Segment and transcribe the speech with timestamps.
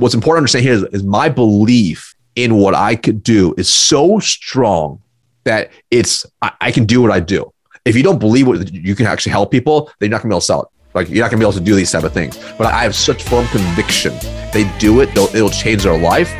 [0.00, 3.72] what's important to understand here is, is my belief in what I could do is
[3.72, 5.02] so strong
[5.44, 7.52] that it's I, I can do what I do.
[7.84, 10.34] If you don't believe what you can actually help people, then you're not gonna be
[10.34, 10.68] able to sell it.
[10.94, 12.38] Like you're not gonna be able to do these type of things.
[12.56, 14.14] But I have such firm conviction.
[14.54, 16.30] They do it, it'll change their life.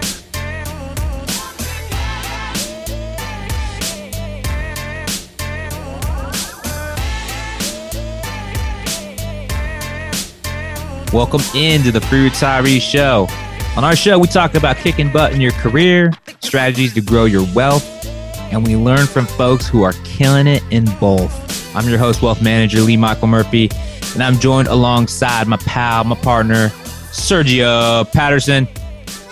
[11.12, 13.26] Welcome into the Free Retiree Show.
[13.76, 17.46] On our show, we talk about kicking butt in your career, strategies to grow your
[17.54, 18.04] wealth,
[18.52, 21.74] and we learn from folks who are killing it in both.
[21.74, 23.70] I'm your host, wealth manager Lee Michael Murphy,
[24.12, 26.68] and I'm joined alongside my pal, my partner,
[27.12, 28.66] Sergio Patterson.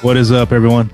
[0.03, 0.91] What is up, everyone?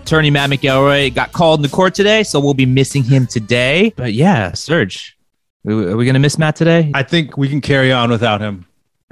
[0.00, 3.92] Attorney Matt McElroy got called into court today, so we'll be missing him today.
[3.94, 5.18] But yeah, Serge,
[5.66, 6.90] are we going to miss Matt today?
[6.94, 8.64] I think we can carry on without him.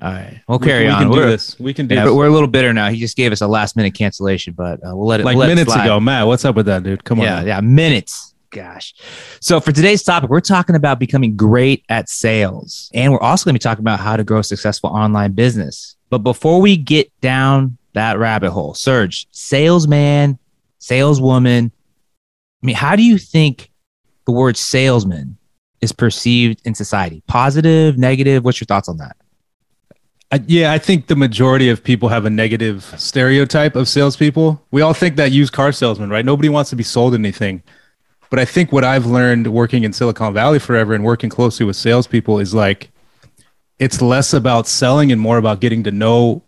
[0.02, 1.02] All right, we'll carry we, we on.
[1.02, 1.58] Can we're, do this.
[1.58, 2.10] We can do yeah, this.
[2.10, 2.90] but we're a little bitter now.
[2.90, 5.46] He just gave us a last minute cancellation, but uh, we'll let it like we'll
[5.46, 5.84] let it minutes slide.
[5.84, 5.98] ago.
[6.00, 7.02] Matt, what's up with that, dude?
[7.04, 7.24] Come on.
[7.24, 8.34] Yeah, yeah, minutes.
[8.50, 8.94] Gosh.
[9.40, 13.54] So for today's topic, we're talking about becoming great at sales, and we're also going
[13.54, 15.96] to be talking about how to grow a successful online business.
[16.10, 20.38] But before we get down that rabbit hole, Serge, salesman,
[20.78, 21.72] saleswoman.
[22.62, 23.70] I mean, how do you think
[24.26, 25.38] the word salesman
[25.80, 27.22] is perceived in society?
[27.26, 28.44] Positive, negative?
[28.44, 29.16] What's your thoughts on that?
[30.32, 34.60] I, yeah, I think the majority of people have a negative stereotype of salespeople.
[34.72, 36.24] We all think that used car salesman, right?
[36.24, 37.62] Nobody wants to be sold anything.
[38.28, 41.76] But I think what I've learned working in Silicon Valley forever and working closely with
[41.76, 42.90] salespeople is like
[43.78, 46.42] it's less about selling and more about getting to know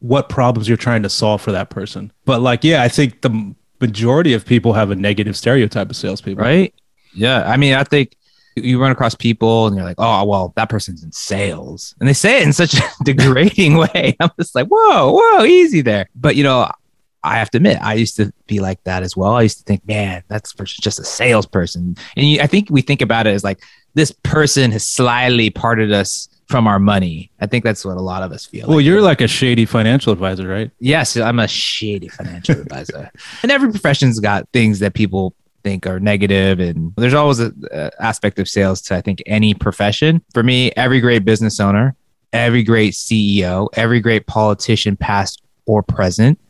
[0.00, 2.12] what problems you're trying to solve for that person.
[2.26, 6.44] But like, yeah, I think the majority of people have a negative stereotype of salespeople.
[6.44, 6.74] Right?
[7.14, 7.48] Yeah.
[7.48, 8.14] I mean, I think
[8.56, 11.94] you run across people and you're like, oh, well, that person's in sales.
[12.00, 14.16] And they say it in such a degrading way.
[14.20, 16.08] I'm just like, whoa, whoa, easy there.
[16.14, 16.70] But, you know,
[17.24, 19.32] I have to admit, I used to be like that as well.
[19.32, 21.96] I used to think, man, that's just a salesperson.
[22.16, 23.60] And you, I think we think about it as like,
[23.94, 27.30] this person has slyly parted us from our money.
[27.40, 28.66] I think that's what a lot of us feel.
[28.66, 28.86] Well, like.
[28.86, 30.70] you're like a shady financial advisor, right?
[30.80, 33.10] Yes, I'm a shady financial advisor.
[33.42, 36.60] And every profession's got things that people think are negative.
[36.60, 40.22] And there's always an aspect of sales to i think any profession.
[40.34, 41.96] For me every great business owner
[42.32, 46.40] every great ceo every great politician past or present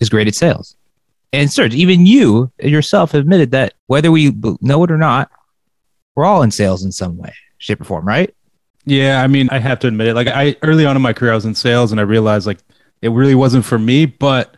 [0.00, 0.76] is great at sales.
[1.32, 5.30] And serge even you yourself admitted that whether we know it or not
[6.14, 8.34] we're all in sales in some way shape or form right?
[8.84, 10.14] Yeah i mean i have to admit it.
[10.14, 12.58] Like i early on in my career i was in sales and i realized like
[13.02, 14.06] it really wasn't for me.
[14.06, 14.56] But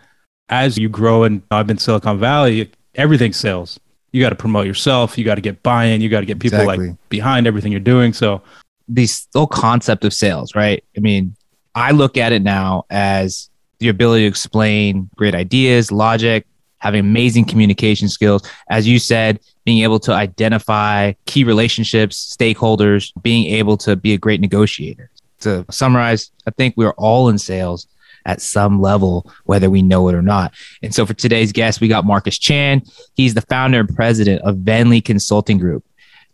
[0.48, 3.80] as you grow and i've been silicon valley everything sales
[4.16, 5.18] you got to promote yourself.
[5.18, 6.00] You got to get buy-in.
[6.00, 6.88] You got to get people exactly.
[6.88, 8.14] like behind everything you're doing.
[8.14, 8.40] So
[8.88, 10.82] this whole concept of sales, right?
[10.96, 11.36] I mean,
[11.74, 16.46] I look at it now as the ability to explain great ideas, logic,
[16.78, 18.42] having amazing communication skills.
[18.70, 24.18] As you said, being able to identify key relationships, stakeholders, being able to be a
[24.18, 25.10] great negotiator.
[25.40, 27.86] To summarize, I think we're all in sales
[28.26, 30.52] at some level, whether we know it or not.
[30.82, 32.82] And so for today's guest, we got Marcus Chan.
[33.14, 35.84] He's the founder and president of Venli Consulting Group.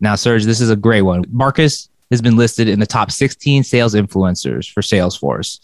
[0.01, 1.25] Now, Serge, this is a great one.
[1.31, 5.61] Marcus has been listed in the top 16 sales influencers for Salesforce.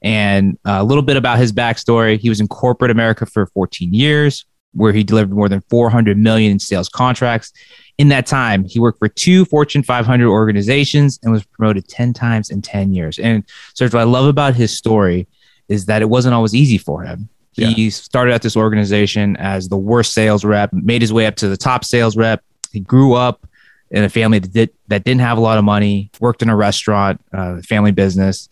[0.00, 2.18] And uh, a little bit about his backstory.
[2.18, 6.52] He was in corporate America for 14 years, where he delivered more than 400 million
[6.52, 7.52] in sales contracts.
[7.98, 12.48] In that time, he worked for two Fortune 500 organizations and was promoted 10 times
[12.48, 13.18] in 10 years.
[13.18, 15.26] And Serge, what I love about his story
[15.70, 17.28] is that it wasn't always easy for him.
[17.54, 17.68] Yeah.
[17.68, 21.48] He started at this organization as the worst sales rep, made his way up to
[21.48, 22.42] the top sales rep.
[22.72, 23.46] He grew up
[23.90, 26.56] in a family that, did, that didn't have a lot of money, worked in a
[26.56, 28.48] restaurant, uh, family business,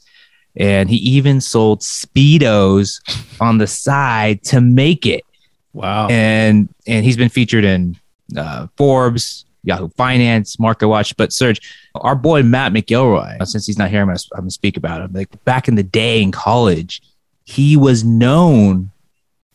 [0.56, 3.00] and he even sold Speedos
[3.40, 5.24] on the side to make it.
[5.72, 6.08] Wow.
[6.08, 7.96] And and he's been featured in
[8.36, 11.16] uh, Forbes, Yahoo Finance, Market Watch.
[11.16, 11.60] But Serge,
[11.94, 15.12] our boy Matt McElroy, uh, since he's not here, I'm I'm gonna speak about him.
[15.12, 17.02] Like back in the day in college,
[17.44, 18.90] he was known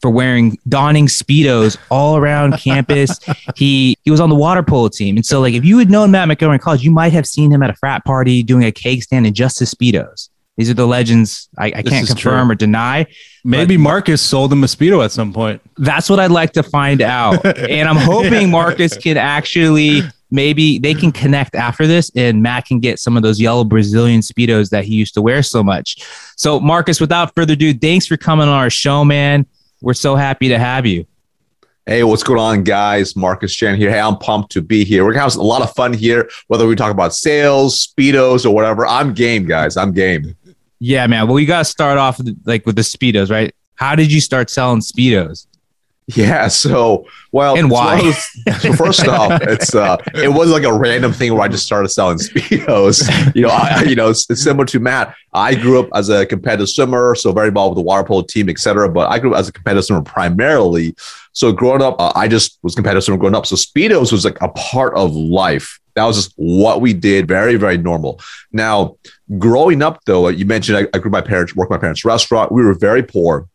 [0.02, 3.20] for wearing donning speedos all around campus.
[3.56, 6.12] He he was on the water polo team, and so like if you had known
[6.12, 8.72] Matt McElroy in college, you might have seen him at a frat party doing a
[8.72, 10.30] cake stand in just his speedos.
[10.58, 12.52] These are the legends I, I can't confirm true.
[12.52, 13.08] or deny.
[13.44, 15.62] Maybe Marcus sold him a speedo at some point.
[15.78, 20.04] That's what I'd like to find out, and I'm hoping Marcus can actually
[20.34, 24.22] maybe they can connect after this and Matt can get some of those yellow Brazilian
[24.22, 26.04] Speedos that he used to wear so much.
[26.36, 29.46] So, Marcus, without further ado, thanks for coming on our show, man.
[29.82, 31.06] We're so happy to have you.
[31.86, 33.16] Hey, what's going on, guys?
[33.16, 33.92] Marcus Chan here.
[33.92, 35.04] Hey, I'm pumped to be here.
[35.04, 38.52] We're gonna have a lot of fun here, whether we talk about sales, speedos, or
[38.52, 38.88] whatever.
[38.88, 39.76] I'm game, guys.
[39.76, 40.36] I'm game.
[40.86, 41.30] Yeah, man.
[41.30, 43.56] Well, you gotta start off like with the speedos, right?
[43.76, 45.48] How did you start selling speedos?
[46.08, 46.50] Yeah.
[46.50, 48.12] So, well, And why?
[48.60, 51.88] so first off, it's uh, it was like a random thing where I just started
[51.88, 53.10] selling speedos.
[53.34, 55.16] You know, I, you know, it's, it's similar to Matt.
[55.34, 58.50] I grew up as a competitive swimmer, so very involved with the water polo team,
[58.50, 58.90] etc.
[58.90, 60.96] But I grew up as a competitive swimmer primarily.
[61.32, 63.46] So growing up, uh, I just was competitive swimmer growing up.
[63.46, 65.80] So speedos was like a part of life.
[65.96, 67.28] That was just what we did.
[67.28, 68.20] Very, very normal.
[68.52, 68.98] Now,
[69.38, 72.52] growing up though, you mentioned I, I grew my parents worked my parents' restaurant.
[72.52, 73.48] We were very poor.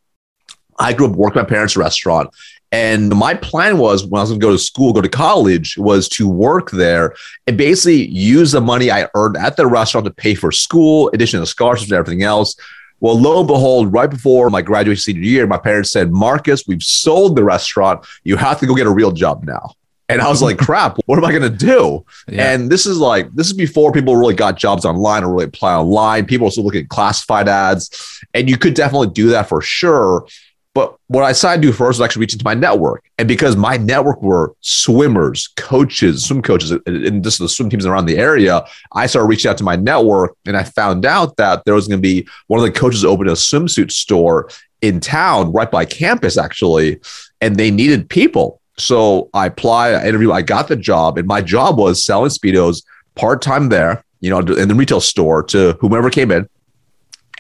[0.78, 2.30] I grew up working my parents' restaurant.
[2.70, 5.78] And my plan was when I was going to go to school, go to college,
[5.78, 7.14] was to work there
[7.46, 11.40] and basically use the money I earned at the restaurant to pay for school, addition
[11.40, 12.56] to scholarships and everything else.
[13.00, 16.82] Well, lo and behold, right before my graduation senior year, my parents said, Marcus, we've
[16.82, 18.04] sold the restaurant.
[18.24, 19.72] You have to go get a real job now.
[20.08, 22.04] And I was like, crap, what am I going to do?
[22.28, 22.50] Yeah.
[22.52, 25.74] And this is like, this is before people really got jobs online or really apply
[25.74, 26.24] online.
[26.24, 28.24] People were still looking at classified ads.
[28.32, 30.26] And you could definitely do that for sure.
[30.74, 33.04] But what I decided to do first was actually reach into my network.
[33.18, 38.06] And because my network were swimmers, coaches, swim coaches, and- just the swim teams around
[38.06, 41.74] the area, I started reaching out to my network and I found out that there
[41.74, 44.48] was going to be one of the coaches opened a swimsuit store
[44.80, 47.00] in town, right by campus, actually,
[47.40, 48.57] and they needed people.
[48.78, 52.84] So I apply, I interviewed, I got the job, and my job was selling Speedos
[53.16, 56.48] part time there, you know, in the retail store to whomever came in.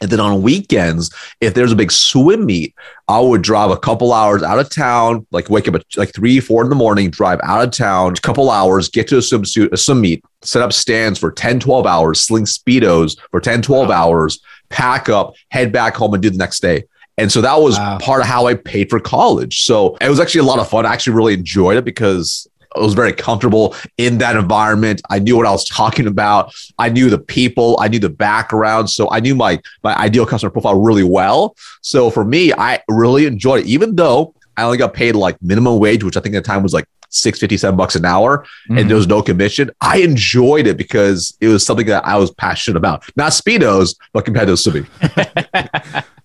[0.00, 2.74] And then on weekends, if there's a big swim meet,
[3.08, 6.38] I would drive a couple hours out of town, like wake up at like three,
[6.38, 9.72] four in the morning, drive out of town, a couple hours, get to a swimsuit,
[9.72, 13.90] a swim meet, set up stands for 10, 12 hours, sling speedos for 10, 12
[13.90, 16.84] hours, pack up, head back home and do the next day.
[17.18, 17.98] And so that was Wow.
[18.00, 19.62] part of how I paid for college.
[19.62, 20.86] So it was actually a lot of fun.
[20.86, 25.00] I actually really enjoyed it because I was very comfortable in that environment.
[25.10, 26.54] I knew what I was talking about.
[26.78, 27.76] I knew the people.
[27.80, 28.88] I knew the background.
[28.90, 31.56] So I knew my my ideal customer profile really well.
[31.82, 35.78] So for me, I really enjoyed it, even though I only got paid like minimum
[35.78, 38.44] wage, which I think at the time was like six fifty seven bucks an hour,
[38.70, 38.80] Mhm.
[38.80, 39.70] and there was no commission.
[39.80, 43.02] I enjoyed it because it was something that I was passionate about.
[43.16, 44.86] Not speedos, but competitive swimming.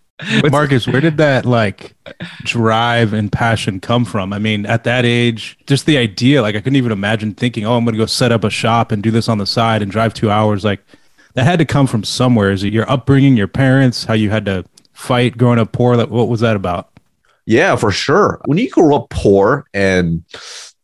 [0.52, 1.96] Marcus, where did that like
[2.44, 4.32] drive and passion come from?
[4.32, 7.76] I mean, at that age, just the idea, like I couldn't even imagine thinking, oh,
[7.78, 9.92] I'm going to go set up a shop and do this on the side and
[9.92, 10.64] drive two hours.
[10.64, 10.82] Like
[11.34, 12.52] that had to come from somewhere.
[12.52, 15.96] Is it your upbringing, your parents, how you had to fight growing up poor?
[15.96, 16.90] Like, what was that about?
[17.46, 18.40] Yeah, for sure.
[18.46, 20.24] When you grow up poor and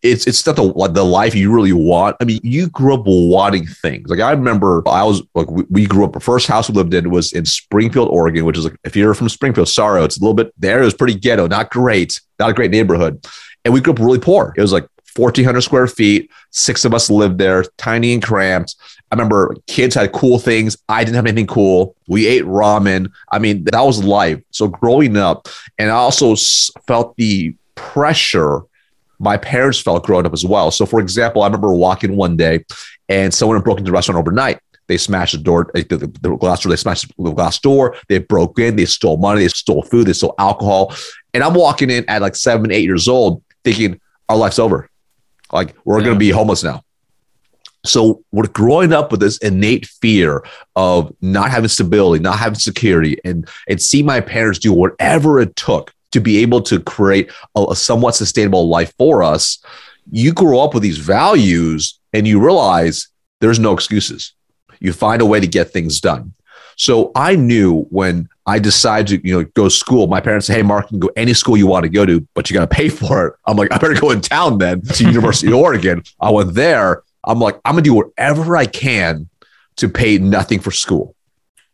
[0.01, 2.15] it's it's not the the life you really want.
[2.19, 4.09] I mean, you grew up wanting things.
[4.09, 6.13] Like I remember, I was like we, we grew up.
[6.13, 9.13] The first house we lived in was in Springfield, Oregon, which is like if you're
[9.13, 10.81] from Springfield, sorry, it's a little bit there.
[10.81, 13.25] It was pretty ghetto, not great, not a great neighborhood.
[13.65, 14.53] And we grew up really poor.
[14.55, 14.87] It was like
[15.17, 16.31] 1,400 square feet.
[16.51, 18.75] Six of us lived there, tiny and cramped.
[19.11, 20.77] I remember kids had cool things.
[20.87, 21.95] I didn't have anything cool.
[22.07, 23.11] We ate ramen.
[23.31, 24.39] I mean, that was life.
[24.51, 26.35] So growing up, and I also
[26.87, 28.61] felt the pressure
[29.19, 30.71] my parents felt growing up as well.
[30.71, 32.65] So, for example, I remember walking one day
[33.09, 34.59] and someone had broken into the restaurant overnight.
[34.87, 36.71] They smashed the door, the, the, the glass door.
[36.71, 37.95] They smashed the glass door.
[38.07, 38.75] They broke in.
[38.75, 39.41] They stole money.
[39.41, 40.07] They stole food.
[40.07, 40.95] They stole alcohol.
[41.33, 44.89] And I'm walking in at like seven, eight years old, thinking our life's over.
[45.51, 46.81] Like we're going to be homeless now.
[47.85, 50.43] So we're growing up with this innate fear
[50.75, 55.55] of not having stability, not having security, and and see my parents do whatever it
[55.55, 59.63] took to be able to create a, a somewhat sustainable life for us.
[60.11, 63.07] You grow up with these values, and you realize
[63.41, 64.33] there's no excuses.
[64.79, 66.33] You find a way to get things done.
[66.79, 70.55] So I knew when I decided to, you know, go to school, my parents said,
[70.55, 72.69] Hey, Mark, you can go any school you want to go to, but you got
[72.69, 73.33] to pay for it.
[73.45, 76.03] I'm like, I better go in town then to University of Oregon.
[76.21, 77.03] I went there.
[77.25, 79.27] I'm like, I'm going to do whatever I can
[79.75, 81.15] to pay nothing for school.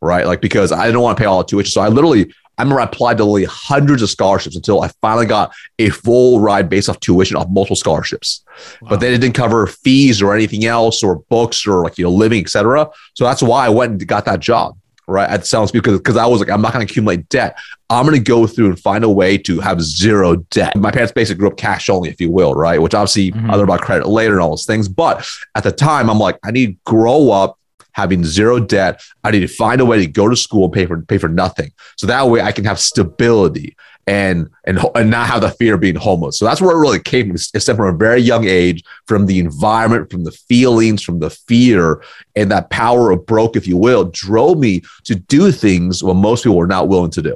[0.01, 0.25] Right.
[0.25, 1.71] Like, because I don't want to pay all the tuition.
[1.71, 5.25] So I literally, I remember I applied to literally hundreds of scholarships until I finally
[5.25, 8.43] got a full ride based off tuition off multiple scholarships.
[8.81, 12.11] But then it didn't cover fees or anything else or books or like, you know,
[12.11, 12.89] living, et cetera.
[13.13, 16.25] So that's why I went and got that job right at Sounds because because I
[16.25, 17.57] was like, I'm not going to accumulate debt.
[17.91, 20.75] I'm going to go through and find a way to have zero debt.
[20.75, 22.81] My parents basically grew up cash only, if you will, right?
[22.81, 23.49] Which obviously Mhm.
[23.49, 24.87] I learned about credit later and all those things.
[24.87, 27.59] But at the time, I'm like, I need to grow up
[27.95, 29.01] having zero debt.
[29.23, 31.29] I need to find a way to go to school and pay for pay for
[31.29, 31.71] nothing.
[31.97, 33.75] So that way I can have stability
[34.05, 36.37] and and and not have the fear of being homeless.
[36.37, 37.37] So that's where it really came from.
[37.53, 42.03] It's from a very young age, from the environment, from the feelings, from the fear,
[42.35, 46.43] and that power of broke, if you will, drove me to do things what most
[46.43, 47.35] people were not willing to do.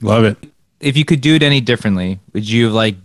[0.00, 0.38] Love it.
[0.80, 2.96] if you could do it any differently, would you have like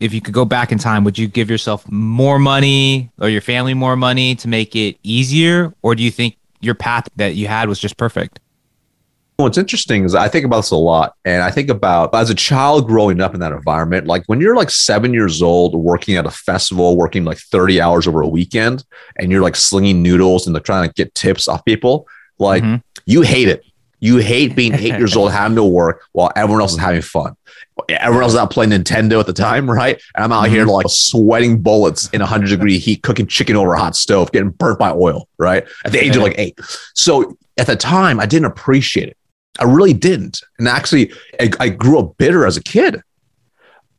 [0.00, 3.40] if you could go back in time, would you give yourself more money or your
[3.40, 5.74] family more money to make it easier?
[5.82, 8.40] Or do you think your path that you had was just perfect?
[9.36, 11.14] What's interesting is I think about this a lot.
[11.24, 14.56] And I think about as a child growing up in that environment, like when you're
[14.56, 18.84] like seven years old, working at a festival, working like 30 hours over a weekend,
[19.16, 22.08] and you're like slinging noodles and they're trying to get tips off people,
[22.40, 22.82] like Mhm.
[23.06, 23.64] you hate it.
[24.00, 27.36] You hate being eight years old, having to work while everyone else is having fun.
[27.88, 30.00] Everyone else is out playing Nintendo at the time, right?
[30.14, 33.78] And I'm out here like sweating bullets in 100 degree heat, cooking chicken over a
[33.78, 35.66] hot stove, getting burnt by oil, right?
[35.84, 36.58] At the age of like eight.
[36.94, 39.16] So at the time, I didn't appreciate it.
[39.60, 40.40] I really didn't.
[40.58, 43.00] And actually, I, I grew up bitter as a kid.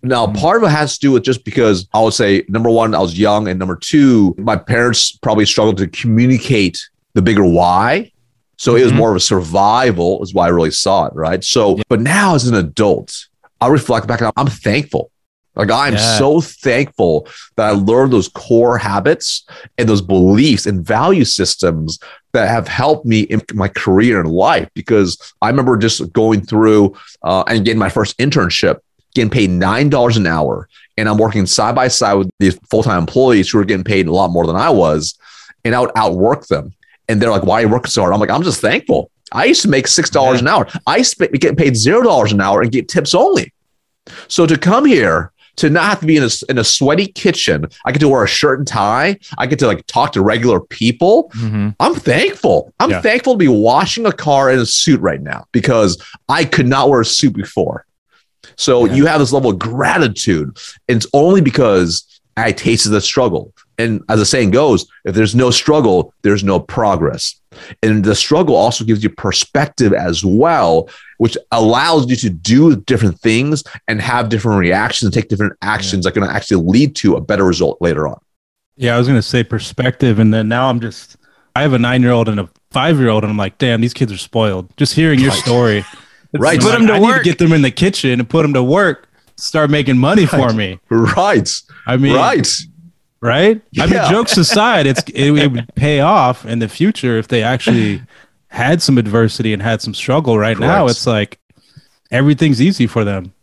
[0.02, 0.40] Now, Mhm.
[0.40, 3.00] part of it has to do with just because I would say, number one, I
[3.00, 3.48] was young.
[3.50, 6.80] And number two, my parents probably struggled to communicate
[7.16, 8.12] the bigger why.
[8.58, 8.98] So it was Mhm.
[8.98, 11.14] more of a survival, is why I really saw it.
[11.16, 11.44] Right.
[11.44, 11.84] So, Yeah.
[11.90, 13.14] but now as an adult,
[13.62, 15.12] I reflect back and I'm thankful.
[15.56, 16.18] Like I'm Yeah.
[16.18, 19.44] so thankful that I learned those core habits
[19.78, 22.00] and those beliefs and value systems
[22.32, 24.70] that have helped me in my career and life.
[24.74, 28.78] Because I remember just going through uh, and getting my first internship,
[29.16, 32.84] getting paid nine dollars an hour, and I'm working side by side with these full
[32.84, 35.18] time employees who are getting paid a lot more than I was,
[35.66, 36.74] and I would outwork them.
[37.10, 39.46] And they're like, "Why are you working so hard?" I'm like, "I'm just thankful." I
[39.46, 40.68] used to make six dollars an hour.
[40.88, 43.54] I be getting paid zero dollars an hour and get tips only.
[44.28, 47.66] So to come here to not have to be in a, in a sweaty kitchen,
[47.86, 49.18] I get to wear a shirt and tie.
[49.38, 51.30] I get to like talk to regular people.
[51.36, 51.76] Mhm.
[51.80, 52.74] I'm thankful.
[52.80, 53.02] I'm Yeah.
[53.02, 56.90] thankful to be washing a car in a suit right now because I could not
[56.90, 57.86] wear a suit before.
[58.56, 58.94] So Yeah.
[58.94, 60.58] you have this level of gratitude.
[60.88, 62.06] And it's only because
[62.38, 63.54] I tasted the struggle.
[63.80, 67.40] And as the saying goes, if there's no struggle, there's no progress.
[67.82, 73.20] And the struggle also gives you perspective as well, which allows you to do different
[73.22, 77.22] things and have different reactions and take different actions that can actually lead to a
[77.22, 78.20] better result later on.
[78.76, 81.16] Yeah, I was gonna say perspective, and then now I'm just
[81.56, 83.82] I have a nine year old and a five year old, and I'm like, damn,
[83.82, 84.70] these kids are spoiled.
[84.78, 85.40] Just hearing your Right.
[85.40, 85.78] story,
[86.34, 86.62] it's Right.
[86.62, 87.10] like, Put 'em to I work.
[87.10, 89.08] need to get them in the kitchen and put them to work.
[89.38, 90.80] Start making money for me.
[90.90, 91.50] Right.
[91.88, 92.48] I mean, right.
[93.22, 93.62] Right?
[93.80, 97.44] I mean, jokes aside, it's it, it would pay off in the future if they
[97.44, 98.02] actually
[98.48, 100.38] had some adversity and had some struggle.
[100.38, 101.40] Right now, it's like
[102.12, 103.34] everything's easy for them,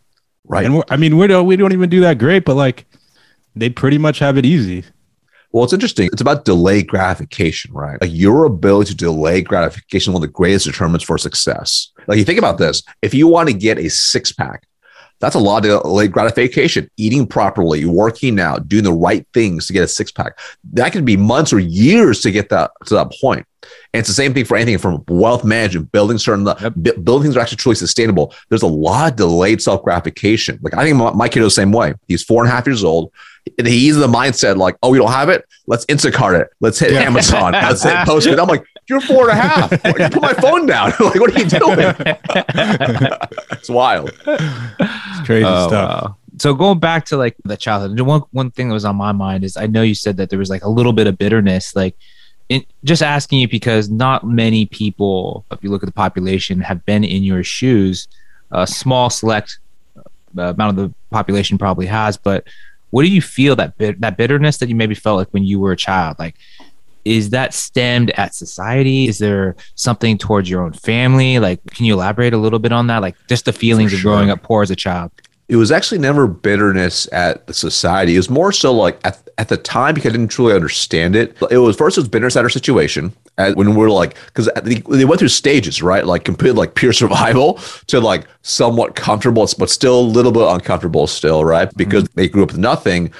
[0.45, 0.65] Right.
[0.65, 2.85] and we're, I mean, we don't we don't even do that great, but like
[3.55, 4.83] they pretty much have it easy.
[5.53, 6.09] Well, it's interesting.
[6.11, 7.99] It's about delay gratification, right?
[8.01, 11.91] Like your ability to delay gratification is one of the greatest determinants for success.
[12.05, 12.83] Like you think about this.
[13.01, 14.67] If you want to get a six pack,
[15.19, 16.89] that's a lot of delayed gratification.
[16.97, 20.37] Eating properly, working out, doing the right things to get a six pack.
[20.73, 23.45] That could be months or years to get that to that point.
[23.93, 26.73] And it's the same thing for anything from wealth management, building certain Yep.
[26.75, 28.33] bu- building things that are actually truly sustainable.
[28.49, 30.59] There's a lot of delayed self gratification.
[30.61, 31.95] Like I think my, my kid is the same way.
[32.07, 33.11] He's four and a half years old.
[33.57, 35.45] And he's in the mindset like, oh, we don't have it.
[35.67, 36.49] Let's Instacart it.
[36.59, 37.01] Let's hit Yeah.
[37.01, 37.51] Amazon.
[37.53, 38.39] Let's hit Postmates.
[38.39, 39.71] I'm like, you're four and a half.
[39.83, 40.91] Like, put my phone down.
[40.99, 41.79] like, what are you doing?
[43.51, 44.11] it's wild.
[44.25, 45.71] It's crazy Oh, stuff.
[46.05, 46.15] wow.
[46.39, 49.11] So going back to like the childhood, the one one thing that was on my
[49.11, 51.75] mind is I know you said that there was like a little bit of bitterness,
[51.75, 51.95] like
[52.49, 56.85] in, just asking you because not many people, if you look at the population, have
[56.85, 58.07] been in your shoes.
[58.51, 59.57] A small select
[59.97, 60.03] uh,
[60.53, 62.45] amount of the population probably has, but
[62.89, 65.59] what do you feel that bit, that bitterness that you maybe felt like when you
[65.59, 66.35] were a child, like?
[67.05, 69.07] Is that stemmed at society?
[69.07, 71.39] Is there something towards your own family?
[71.39, 73.01] Like, can you elaborate a little bit on that?
[73.01, 75.11] Like, just the feelings of growing up poor as a child.
[75.49, 78.15] It was actually never bitterness at the society.
[78.15, 81.37] It was more so like at, at the time because I didn't truly understand it.
[81.49, 84.49] It was first it was bitterness at our situation as when we are like because
[84.63, 86.05] they, they went through stages, right?
[86.05, 91.07] Like compared like pure survival to like somewhat comfortable, but still a little bit uncomfortable
[91.07, 91.73] still, right?
[91.77, 92.19] Because mm-hmm.
[92.19, 93.13] they grew up with nothing.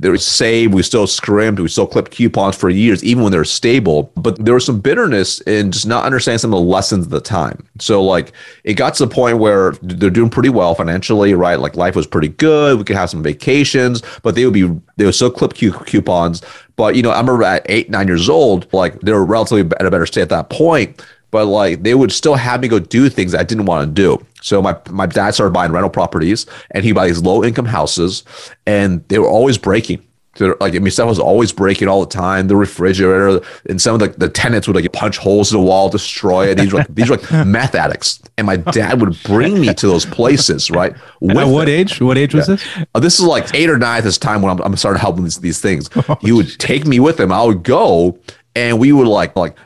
[0.00, 0.72] They were saved.
[0.72, 1.60] We still scrimped.
[1.60, 4.10] We still clipped coupons for years, even when they were stable.
[4.16, 7.20] But there was some bitterness in just not understanding some of the lessons at the
[7.20, 7.66] time.
[7.78, 8.32] So like
[8.64, 11.60] it got to the point where they're doing pretty well financially, right?
[11.60, 12.78] Like life was pretty good.
[12.78, 14.62] We could have some vacations, but they would be
[14.96, 16.42] they would still clip cu- coupons.
[16.76, 19.84] But you know, I remember at eight, nine years old, like they were relatively at
[19.84, 21.02] a better state at that point.
[21.30, 24.26] But like they would still have me go do things I didn't want to do.
[24.42, 28.24] So my my dad started buying rental properties, and he buy these low income houses,
[28.66, 30.04] and they were always breaking.
[30.38, 32.46] Like I mean, stuff was always breaking all the time.
[32.46, 35.88] The refrigerator and some of the, the tenants would like punch holes in the wall,
[35.90, 36.56] destroy it.
[36.56, 39.86] These were like, these were like meth addicts, and my dad would bring me to
[39.86, 40.70] those places.
[40.70, 40.92] Right?
[40.92, 41.68] At what them.
[41.68, 42.00] age?
[42.00, 42.64] What age was this?
[42.94, 45.24] Uh, this is like eight or nine at this time when I'm, I'm starting helping
[45.24, 45.90] these, these things.
[46.20, 47.32] he would take me with him.
[47.32, 48.16] I would go,
[48.54, 49.56] and we would like like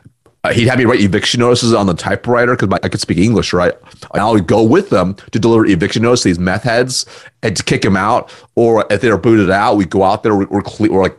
[0.45, 3.51] uh, he'd have me write eviction notices on the typewriter because I could speak English,
[3.53, 3.73] right?
[4.13, 7.05] And I would go with them to deliver eviction notices to these meth heads
[7.43, 8.31] and to kick them out.
[8.55, 10.35] Or if they were booted out, we'd go out there.
[10.35, 11.17] We're, we're, cle- we're like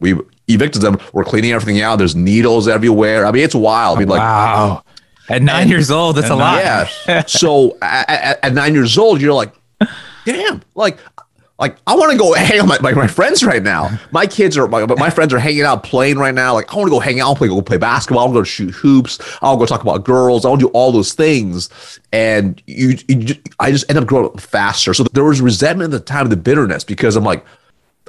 [0.00, 0.16] we
[0.48, 0.98] evicted them.
[1.12, 1.96] We're cleaning everything out.
[1.96, 3.24] There's needles everywhere.
[3.26, 3.96] I mean, it's wild.
[3.96, 4.82] I mean, like wow.
[5.28, 6.58] At nine And- years old, that's a lot.
[7.06, 7.24] Yeah.
[7.26, 9.54] so at, at, at nine years old, you're like,
[10.26, 10.98] damn, like,
[11.62, 13.96] like I want to go hang out with my, my, my friends right now.
[14.10, 16.54] My kids are, my, my friends are hanging out playing right now.
[16.54, 18.22] Like I want to go hang out, play, go play basketball.
[18.22, 19.20] I want to go shoot hoops.
[19.40, 20.44] I want to go talk about girls.
[20.44, 22.00] I want to do all those things.
[22.12, 24.92] And you, you I just end up growing up faster.
[24.92, 27.44] So there was resentment at the time the bitterness because I'm like,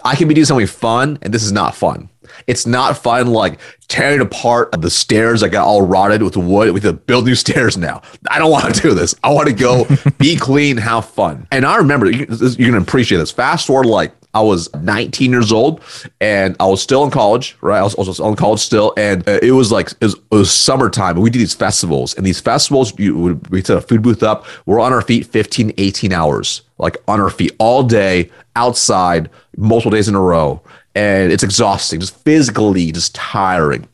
[0.03, 2.09] I can be doing something fun, and this is not fun.
[2.47, 6.69] It's not fun like tearing apart the stairs that got all rotted with wood.
[6.73, 8.01] We have to build new stairs now.
[8.29, 9.13] I don't want to do this.
[9.23, 9.85] I want to go
[10.17, 11.47] be clean, have fun.
[11.51, 13.31] And I remember you- you're gonna appreciate this.
[13.31, 15.79] Fast forward, like I was 19 years old,
[16.19, 17.55] and I was still in college.
[17.61, 20.15] Right, I was, I was in college still, and uh, it was like it was,
[20.15, 21.11] it was summertime.
[21.17, 24.47] And we did these festivals, and these festivals, you we set a food booth up.
[24.65, 29.91] We're on our feet 15, 18 hours, like on our feet all day outside, multiple
[29.91, 30.61] days in a row,
[30.95, 33.87] and it's exhausting, just physically, just tiring.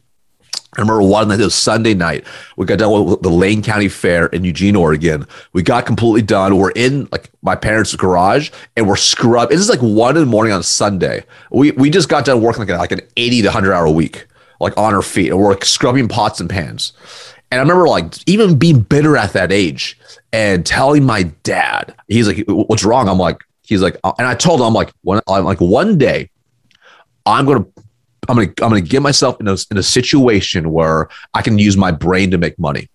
[0.77, 2.25] I remember one night, it was Sunday night.
[2.55, 5.25] We got done with the Lane County Fair in Eugene, Oregon.
[5.51, 6.57] We got completely done.
[6.57, 9.51] We're in like my parents' garage and we're scrubbed.
[9.51, 11.25] It's like one in the morning on Sunday.
[11.49, 14.27] We we just got done working like, a, like an 80 to 100 hour week,
[14.59, 15.31] like on our feet.
[15.31, 16.93] And we're like scrubbing pots and pans.
[17.51, 19.99] And I remember like even being bitter at that age
[20.31, 23.09] and telling my dad, he's like, what's wrong?
[23.09, 25.97] I'm like, he's like, uh, and I told him, I'm like, one, I'm like, one
[25.97, 26.29] day
[27.29, 27.83] I'm going to
[28.29, 31.75] I'm gonna I'm gonna get myself in a in a situation where I can use
[31.75, 32.89] my brain to make money.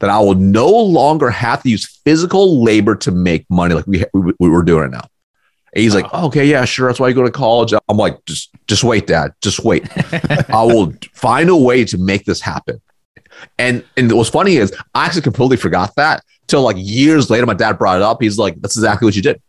[0.00, 4.04] That I will no longer have to use physical labor to make money like we
[4.12, 5.06] we, we were doing it now.
[5.72, 6.88] And he's like, oh, okay, yeah, sure.
[6.88, 7.72] That's why you go to college.
[7.88, 9.32] I'm like, just just wait, Dad.
[9.40, 9.88] Just wait.
[10.50, 12.80] I will find a way to make this happen.
[13.58, 17.46] And and what's funny is I actually completely forgot that till like years later.
[17.46, 18.20] My dad brought it up.
[18.20, 19.40] He's like, that's exactly what you did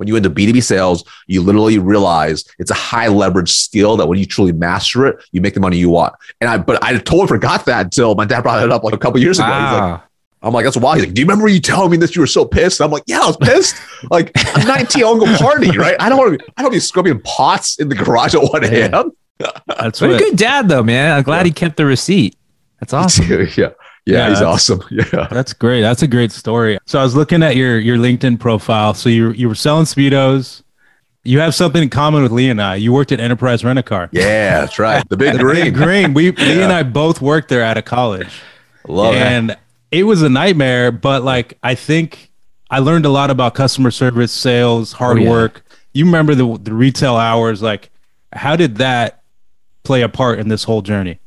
[0.00, 4.18] when you into B2B sales, you literally realize it's a high leverage skill that when
[4.18, 6.14] you truly master it, you make the money you want.
[6.40, 8.98] And I, but I totally forgot that until my dad brought it up like a
[8.98, 9.48] couple years ago.
[9.48, 10.00] He's like,
[10.40, 10.96] I'm like, that's wild.
[10.96, 12.16] He's like, do you remember you telling me this?
[12.16, 12.80] You were so pissed.
[12.80, 13.76] I'm like, yeah, I was pissed.
[14.10, 15.96] like, I'm 19, I want to go party, right?
[16.00, 16.38] I don't want to.
[16.38, 19.12] Be, I don't be scrubbing pots in the garage at 1 a.m.
[19.66, 21.14] That's What a good dad, though, man.
[21.14, 22.38] I'm glad he kept the receipt.
[22.78, 23.26] That's awesome.
[23.28, 23.72] yeah,
[24.06, 24.82] yeah, Yeah, he's awesome.
[24.90, 25.82] Yeah, That's great.
[25.82, 26.78] That's a great story.
[26.86, 28.94] So I was looking at your your LinkedIn profile.
[28.94, 30.62] So you you were selling speedos.
[31.22, 32.76] You have something in common with Lee and I.
[32.76, 34.08] You worked at Enterprise Rent a Car.
[34.12, 35.06] yeah, that's right.
[35.10, 35.72] The big green.
[35.74, 36.14] Green.
[36.14, 38.40] We Lee and I both worked there out of college.
[38.88, 39.18] Love it.
[39.20, 39.56] and
[39.90, 42.30] it was a nightmare but like i think
[42.70, 45.28] i learned a lot about customer service sales hard Oh, yeah.
[45.30, 47.90] work you remember the, the retail hours like
[48.32, 49.22] how did that
[49.82, 51.18] play a part in this whole journey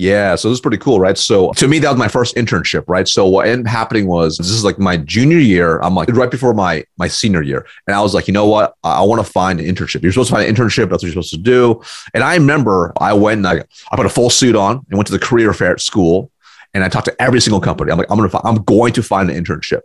[0.00, 1.18] Yeah, so this is pretty cool, right?
[1.18, 3.08] So to me, that was my first internship, right?
[3.08, 5.80] So what ended up happening was this is like my junior year.
[5.80, 8.74] I'm like right before my my senior year, and I was like, you know what?
[8.84, 10.02] I, I want to find an internship.
[10.02, 10.88] You're supposed to find an internship.
[10.88, 11.82] That's what you're supposed to do.
[12.14, 15.08] And I remember I went and I, I put a full suit on and went
[15.08, 16.30] to the career fair at school,
[16.74, 17.90] and I talked to every single company.
[17.90, 19.80] I'm like, I'm gonna, fi- I'm going to find an internship.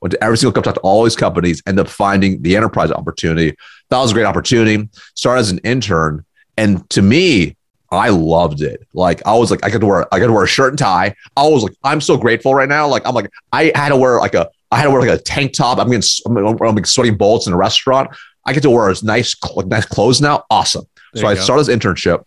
[0.00, 2.90] Went to every single company, talked to all these companies, ended up finding the enterprise
[2.90, 3.54] opportunity.
[3.90, 4.88] That was a great opportunity.
[5.14, 6.24] Started as an intern,
[6.56, 7.57] and to me,
[7.90, 8.86] I loved it.
[8.92, 10.78] Like I was like, I got to wear, I got to wear a shirt and
[10.78, 11.14] tie.
[11.36, 12.86] I was like, I'm so grateful right now.
[12.86, 15.22] Like I'm like, I had to wear like a, I had to wear like a
[15.22, 15.78] tank top.
[15.78, 18.10] I'm getting, I'm, I'm sweating bullets in a restaurant.
[18.44, 20.44] I get to wear nice, nice clothes now.
[20.50, 20.86] Awesome.
[21.14, 21.40] There so I go.
[21.40, 22.24] started this internship.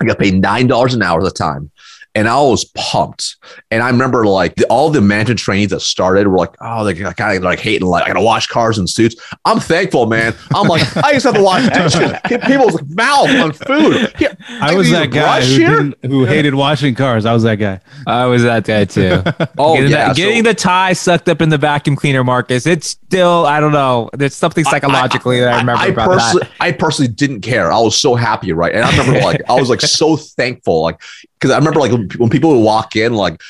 [0.00, 1.70] I got paid nine dollars an hour at the time,
[2.14, 3.36] and I was pumped.
[3.70, 6.94] And I remember like the, all the management trainees that started were like, oh, they
[6.94, 9.16] got kind of like hating like I gotta wash cars and suits.
[9.44, 10.34] I'm thankful, man.
[10.54, 12.12] I'm like, I used to have to wash dishes.
[12.46, 14.12] People's mouth on food.
[14.16, 18.26] Here, i was that guy who, who hated washing cars i was that guy I
[18.26, 19.22] was that guy too.
[19.58, 22.66] Oh getting yeah, the, getting so- the tie sucked up in the vacuum cleaner, Marcus.
[22.66, 24.10] It's still, I don't know.
[24.12, 27.72] There's something psychologically that I remember I, about personally, I personally didn't care.
[27.72, 28.74] I was so happy, right?
[28.74, 31.00] And I remember like I was like so thankful, like
[31.40, 33.40] because I remember like when people would walk in, like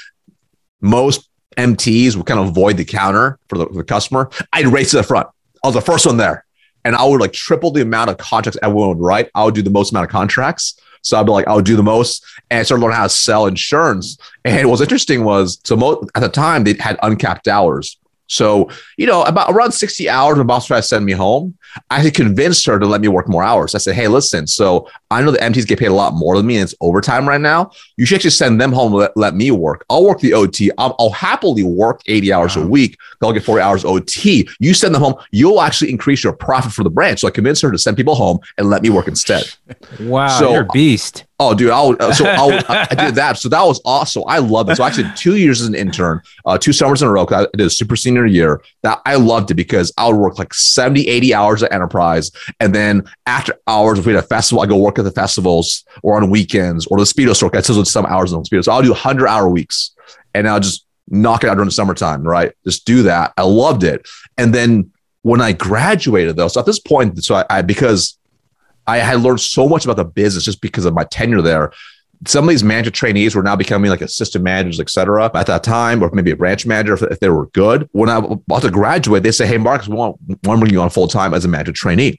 [0.81, 4.31] most MTs would kind of avoid the counter for the, the customer.
[4.53, 5.27] I'd race to the front.
[5.65, 6.45] I was the first one there,
[6.85, 9.31] and I would like triple the amount of contracts everyone would write.
[9.35, 10.81] I would do the most amount of contracts.
[11.03, 13.09] So I'd be like, I would do the most, and I started learning how to
[13.09, 14.19] sell insurance.
[14.45, 17.99] And what's interesting was, so at the time they had uncapped hours.
[18.31, 21.57] So you know, about around sixty hours, my boss tried to send me home.
[21.91, 23.75] I actually convinced her to let me work more hours.
[23.75, 26.47] I said, hey, listen, so I know the MTs get paid a lot more than
[26.47, 27.71] me and it's overtime right now.
[27.97, 29.85] You should actually send them home and let, let me work.
[29.89, 30.71] I'll work the OT.
[30.79, 32.97] I'll, I'll happily work 80 hours a week.
[33.23, 34.49] I'll get 40 hours OT.
[34.59, 37.21] You send them home, you'll actually increase your profit for the branch.
[37.21, 39.45] So I convinced her to send people home and let me work instead.
[40.01, 41.25] Wow, So- you're a beast.
[41.43, 43.39] Oh, dude, I would, so I, I did that.
[43.39, 44.25] So that was awesome.
[44.29, 44.77] I love it.
[44.77, 47.25] So I actually did two years as an intern, uh, two summers in a row.
[47.25, 48.61] 'cause I did a super senior year.
[48.83, 52.31] That I loved it because I would work like 70, 80 hours at enterprise.
[52.61, 55.83] And then after hours, if we had a festival, I go work at the festivals
[56.03, 57.51] or on weekends or the speedo store.
[57.57, 58.63] I still some hours on speedo.
[58.63, 59.93] So I'll do 100 hour weeks.
[60.35, 62.53] and I'll just knock it out during the summertime, right?
[62.65, 63.33] Just do that.
[63.39, 64.07] I loved it.
[64.39, 64.91] And then
[65.23, 68.17] when I graduated, though, so at this point, so I, I because
[68.91, 71.73] I had learned so much about the business just because of my tenure there.
[72.27, 75.63] Some of these manager trainees were now becoming like assistant managers, et cetera, at that
[75.63, 77.89] time, or maybe a branch manager if, if they were good.
[77.93, 80.61] When I was about to graduate, they say, Hey, Marcus, we want, we want to
[80.61, 82.19] bring you on full time as a manager trainee.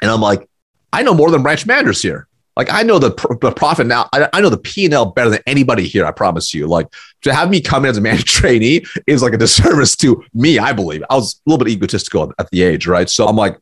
[0.00, 0.48] And I'm like,
[0.92, 2.28] I know more than branch managers here.
[2.56, 4.08] Like I know the, the profit now.
[4.12, 6.04] I, I know the P and L better than anybody here.
[6.04, 6.66] I promise you.
[6.66, 6.86] Like
[7.22, 10.58] to have me come in as a manager trainee is like a disservice to me.
[10.58, 13.08] I believe I was a little bit egotistical at the age, right?
[13.08, 13.56] So I'm like,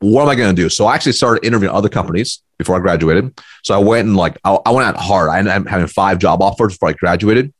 [0.00, 0.68] what am I going to do?
[0.68, 3.38] So I actually started interviewing other companies before I graduated.
[3.62, 5.28] So I went and like I, I went out hard.
[5.28, 7.52] I ended up having five job offers before I graduated,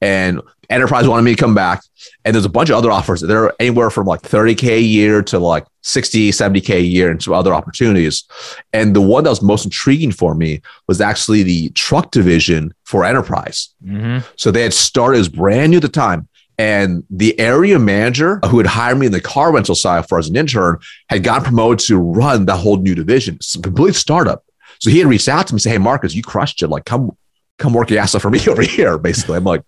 [0.00, 1.82] and Enterprise wanted me to come back.
[2.24, 3.20] And there's a bunch of other offers.
[3.20, 7.34] They're anywhere from like 30K a year to like 60, 70K a year and some
[7.34, 8.24] other opportunities.
[8.72, 13.04] And the one that was most intriguing for me was actually the truck division for
[13.04, 13.74] Enterprise.
[13.84, 14.26] Mm-hmm.
[14.36, 16.28] So they had started, as brand new at the time.
[16.56, 20.28] And the area manager who had hired me in the car rental side for as
[20.28, 23.36] an intern had gotten promoted to run the whole new division.
[23.36, 24.44] It's a complete startup.
[24.78, 26.68] So he had reached out to me and say, Hey, Marcus, you crushed it.
[26.68, 27.16] Like, come,
[27.58, 28.98] come work your ass off for me over here.
[28.98, 29.62] Basically, I'm like,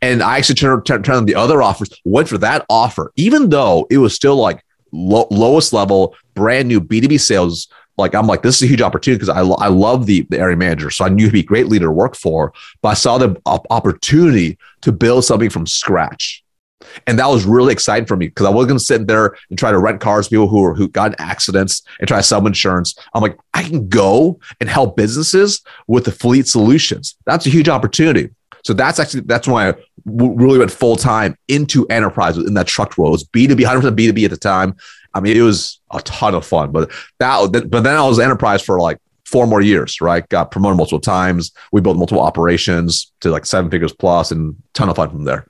[0.00, 3.50] and I actually turned, turned, turned on the other offers, went for that offer, even
[3.50, 7.68] though it was still like lo- lowest level, brand new B2B sales.
[7.98, 10.38] Like, I'm like, this is a huge opportunity because I, lo- I love the, the
[10.38, 10.90] area manager.
[10.90, 13.40] So I knew he'd be a great leader to work for, but I saw the
[13.46, 16.42] op- opportunity to build something from scratch.
[17.06, 19.58] And that was really exciting for me because I wasn't going to sit there and
[19.58, 22.46] try to rent cars, people who were, who got in accidents and try to sell
[22.46, 22.94] insurance.
[23.12, 27.16] I'm like, I can go and help businesses with the fleet solutions.
[27.24, 28.30] That's a huge opportunity.
[28.64, 32.98] So that's actually that's why I really went full time into enterprise in that truck
[32.98, 33.08] role.
[33.08, 34.76] It was B two B, hundred percent B two B at the time.
[35.16, 36.72] I mean, it was a ton of fun.
[36.72, 40.00] But that, but then I was enterprise for like four more years.
[40.00, 41.52] Right, got promoted multiple times.
[41.72, 45.46] We built multiple operations to like seven figures plus, and ton of fun from there.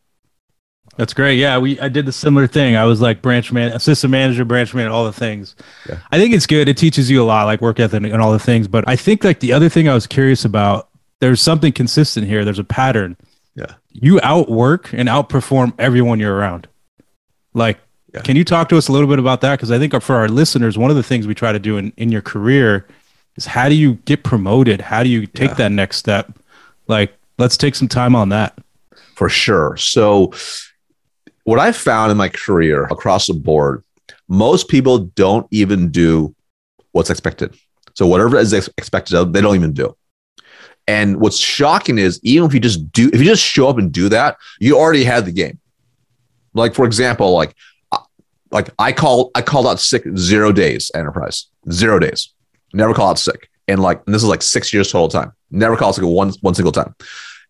[0.96, 1.38] That's great.
[1.38, 2.74] Yeah, we I did the similar thing.
[2.76, 5.54] I was like branch man, assistant manager, branch man, all the things.
[5.88, 5.98] Yeah.
[6.10, 6.68] I think it's good.
[6.68, 8.66] It teaches you a lot, like work ethic and all the things.
[8.66, 10.88] But I think like the other thing I was curious about
[11.20, 12.44] there's something consistent here.
[12.44, 13.16] There's a pattern.
[13.54, 13.74] Yeah.
[13.92, 16.68] You outwork and outperform everyone you're around.
[17.54, 17.78] Like,
[18.16, 18.22] yeah.
[18.22, 19.56] can you talk to us a little bit about that?
[19.56, 21.92] Because I think for our listeners, one of the things we try to do in,
[21.96, 22.86] in your career
[23.36, 24.80] is how do you get promoted?
[24.80, 25.54] How do you take yeah.
[25.54, 26.32] that next step?
[26.88, 28.58] Like, let's take some time on that.
[29.14, 29.76] For sure.
[29.76, 30.32] So,
[31.44, 33.84] what I found in my career across the board,
[34.28, 36.34] most people don't even do
[36.92, 37.54] what's expected.
[37.94, 39.96] So, whatever is expected of, them, they don't even do.
[40.88, 43.92] And what's shocking is even if you just do, if you just show up and
[43.92, 45.58] do that, you already had the game.
[46.54, 47.54] Like for example, like
[48.56, 52.32] like I call I called out sick zero days enterprise zero days,
[52.72, 55.76] never call out sick, and like and this is like six years total time, never
[55.76, 56.94] call sick one one single time.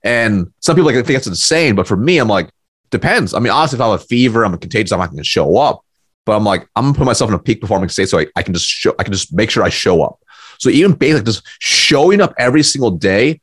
[0.03, 2.51] And some people like think that's insane, but for me, I'm like
[2.91, 3.35] depends.
[3.35, 5.57] I mean, honestly, if I have a fever, I'm contagious, I'm not going to show
[5.57, 5.83] up.
[6.25, 8.43] But I'm like I'm gonna put myself in a peak performing state so I, I
[8.43, 10.19] can just show I can just make sure I show up.
[10.59, 13.41] So even basic, just showing up every single day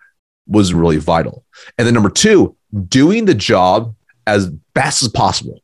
[0.48, 1.46] was really vital.
[1.78, 2.58] And then number two,
[2.90, 3.96] doing the job
[4.28, 5.63] as best as possible.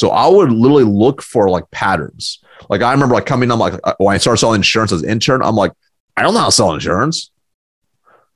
[0.00, 2.38] So I would literally look for like patterns.
[2.70, 5.10] Like I remember like coming on like uh, when I started selling insurance as an
[5.10, 5.72] intern, I'm like,
[6.16, 7.30] I don't know how to sell insurance.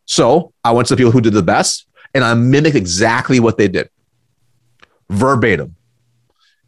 [0.05, 3.57] So I went to the people who did the best and I mimicked exactly what
[3.57, 3.88] they did.
[5.09, 5.74] Verbatim.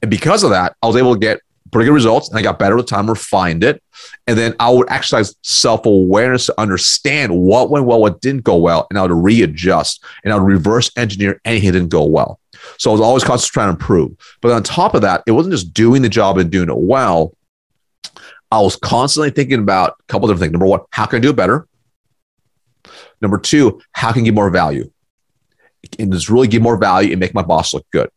[0.01, 1.41] And because of that, I was able to get
[1.73, 3.83] pretty good results and I got better with time, refined it.
[4.27, 8.57] And then I would exercise self awareness to understand what went well, what didn't go
[8.57, 12.41] well, and I would readjust and I would reverse engineer anything that didn't go well.
[12.79, 14.13] So I was always constantly trying to improve.
[14.41, 17.35] But on top of that, it wasn't just doing the job and doing it well.
[18.51, 20.53] I was constantly thinking about a couple different things.
[20.53, 21.67] Number one, how can I do it better?
[23.21, 24.91] Number two, how can I give more value?
[25.99, 28.09] And just really give more value and make my boss look good.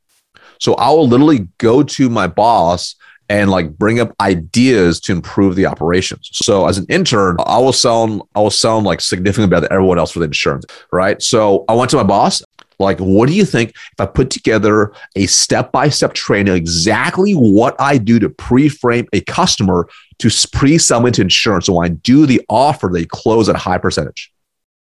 [0.60, 2.96] So I will literally go to my boss
[3.30, 6.30] and like bring up ideas to improve the operations.
[6.34, 10.00] So as an intern, I was selling, I was selling like significantly better than everyone
[10.00, 11.22] else for the insurance, right?
[11.22, 12.42] So I went to my boss,
[12.80, 17.98] like, what do you think if I put together a step-by-step training, exactly what I
[17.98, 19.90] do to pre-frame a customer
[20.20, 21.66] to pre-sell into insurance?
[21.66, 24.32] So when I do the offer, they close at a high percentage.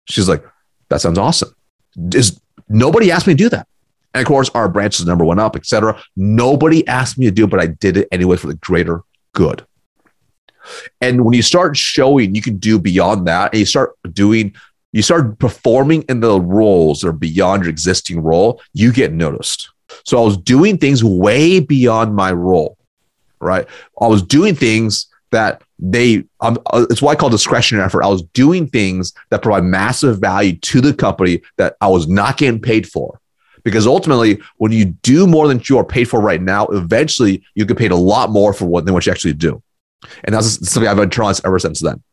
[0.05, 0.43] She's like,
[0.89, 1.55] that sounds awesome.
[2.13, 3.67] Is nobody asked me to do that?
[4.13, 6.01] And of course, our branches number one up, etc.
[6.15, 9.01] Nobody asked me to do it, but I did it anyway for the greater
[9.33, 9.65] good.
[11.01, 14.55] And when you start showing you can do beyond that, and you start doing,
[14.93, 19.69] you start performing in the roles that are beyond your existing role, you get noticed.
[20.05, 22.77] So I was doing things way beyond my role,
[23.39, 23.67] right?
[23.99, 28.03] I was doing things that they um, it's what I call discretionary effort.
[28.03, 32.37] I was doing things that provide massive value to the company that I was not
[32.37, 33.19] getting paid for
[33.63, 37.65] Because ultimately, when you do more than you are paid for right now, eventually you
[37.65, 39.61] get paid a lot more for what than what you actually do.
[40.23, 42.03] And that's something I've internalized ever since then.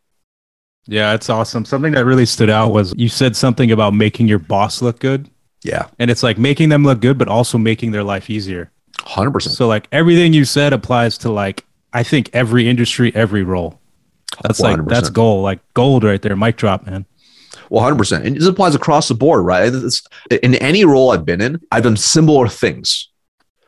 [0.90, 1.64] Yeah, it's awesome.
[1.64, 5.30] Something that really stood out was you said something about making your boss look good.
[5.62, 5.86] Yeah.
[6.00, 8.72] And it's like making them look good, but also making their life easier.
[8.98, 9.50] 100%.
[9.50, 13.78] So, like, everything you said applies to, like, I think every industry, every role.
[14.42, 14.88] That's like, 100%.
[14.88, 16.34] that's gold, like gold right there.
[16.34, 17.06] Mic drop, man.
[17.68, 18.24] Well, 100%.
[18.24, 19.72] And this applies across the board, right?
[19.72, 20.02] It's,
[20.42, 23.10] in any role I've been in, I've done similar things.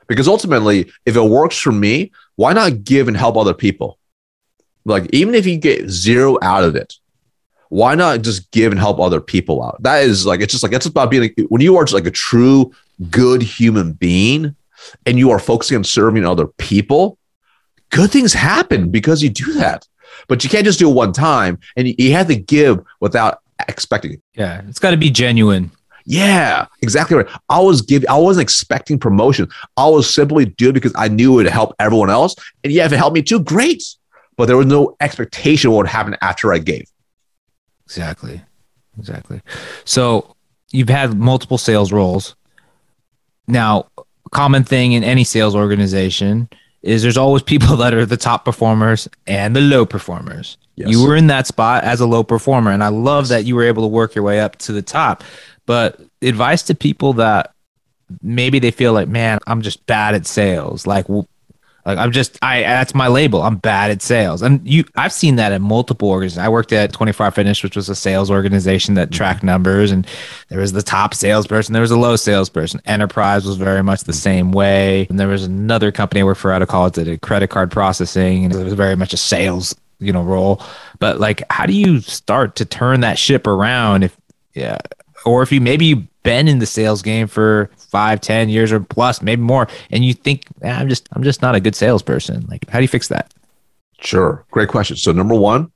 [0.09, 4.01] Because ultimately, if it works for me, why not give and help other people?
[4.85, 6.95] Like, even if you get zero out of it,
[7.73, 9.83] why not just give and help other people out?
[9.83, 12.07] That is like, it's just like, it's about being like, when you are just like
[12.07, 12.71] a true
[13.09, 14.55] good human being
[15.07, 17.17] and you are focusing on serving other people,
[17.89, 19.89] good things happen because you do that.
[20.29, 24.13] But you can't just do it one time and you- have to give without expecting
[24.13, 24.21] it.
[24.35, 25.71] Yeah, it's got to be genuine.
[26.05, 27.29] Yeah, exactly right.
[27.49, 29.49] I was giving, I wasn't expecting promotion.
[29.79, 32.35] I was simply doing it because I knew it would help everyone else.
[32.65, 33.83] And yeah, if it helped me too, great.
[34.37, 36.85] But there was no expectation of what would happen after I gave.
[37.93, 38.41] Exactly.
[38.99, 39.41] Exactly.
[39.85, 40.35] So
[40.71, 42.35] you've had multiple sales roles.
[43.47, 43.87] Now,
[44.31, 46.49] common thing in any sales organization
[46.81, 50.57] is there's always people that are the top performers and the low performers.
[50.77, 50.91] Yes.
[50.91, 53.65] You were in that spot as a low performer, and I love that you were
[53.65, 55.23] able to work your way up to the top.
[55.67, 57.55] But advice to people that
[58.23, 60.87] maybe they feel like, man, I'm just bad at sales.
[60.87, 61.07] Like,
[61.85, 63.43] like I'm just I that's my label.
[63.43, 64.41] I'm bad at sales.
[64.41, 66.45] And you I've seen that in multiple organizations.
[66.45, 69.47] I worked at 24 Fitness, which was a sales organization that tracked mm-hmm.
[69.47, 70.07] numbers and
[70.49, 72.81] there was the top salesperson, there was a low salesperson.
[72.85, 74.19] Enterprise was very much the mm-hmm.
[74.19, 75.07] same way.
[75.11, 77.71] And there was another company I worked for out of college that did credit card
[77.71, 80.63] processing and it was very much a sales, you know, role.
[81.01, 84.17] But like how do you start to turn that ship around if
[84.55, 84.79] yeah
[85.25, 88.81] or if you maybe you've been in the sales game for five, ten years or
[88.81, 92.47] plus, maybe more, and you think "Ah, I'm just I'm just not a good salesperson.
[92.49, 93.33] Like, how do you fix that?
[94.01, 94.45] Sure.
[94.51, 94.97] Great question.
[94.97, 95.71] So, number one,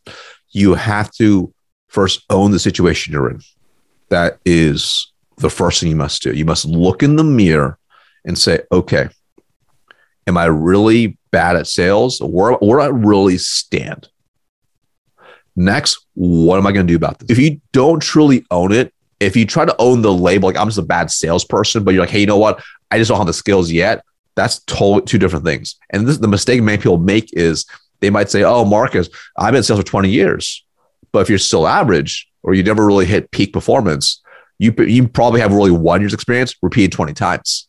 [0.51, 1.53] you have to
[1.89, 3.41] first own the situation you're in.
[4.09, 6.33] That is the first thing you must do.
[6.33, 7.79] You must look in the mirror
[8.25, 9.09] and say, okay,
[10.27, 12.21] am I really bad at sales?
[12.21, 14.09] Where, where I really stand?
[15.55, 17.31] Next, what am I going to do about this?
[17.31, 20.69] If you don't truly own it, if you try to own the label, like I'm
[20.69, 22.63] just a bad salesperson, but you're like, hey, you know what?
[22.91, 24.05] I just don't have the skills yet.
[24.35, 25.77] That's totally two different things.
[25.91, 27.65] And this, the mistake many people make is
[28.01, 30.65] they might say, oh, Marcus, I've been in sales for 20 years.
[31.13, 34.23] But if you're still average or you never really hit peak performance,
[34.59, 37.69] you, you probably have really one year's experience repeated 20 times.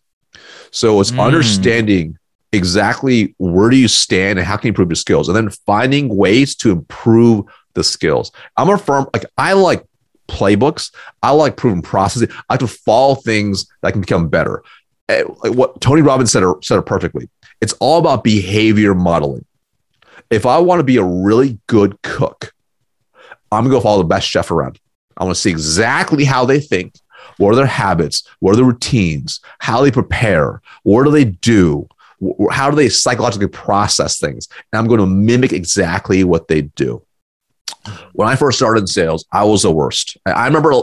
[0.72, 1.20] So it's Mm.
[1.24, 2.18] understanding
[2.52, 6.10] exactly where do you stand and how can you improve your skills and then finding
[6.16, 8.32] ways to improve the skills.
[8.58, 9.84] I'm a firm, like I like
[10.28, 10.92] playbooks.
[11.24, 12.34] I like proven processes.
[12.50, 14.64] I like to follow things that can become better.
[15.10, 17.30] Eh, Like what Tony Robbins said, said it perfectly.
[17.62, 19.46] It's all about behavior modeling.
[20.30, 22.54] If I want to be a really good cook,
[23.52, 24.80] I'm gonna go follow the best chef around.
[25.16, 26.94] I want to see exactly how they think,
[27.38, 31.88] what are their habits, what are their routines, how they prepare, what do they do,
[32.52, 37.02] how do they psychologically process things, and I'm going to mimic exactly what they do.
[38.14, 40.18] When I first started in sales, I was the worst.
[40.26, 40.74] I, I remember,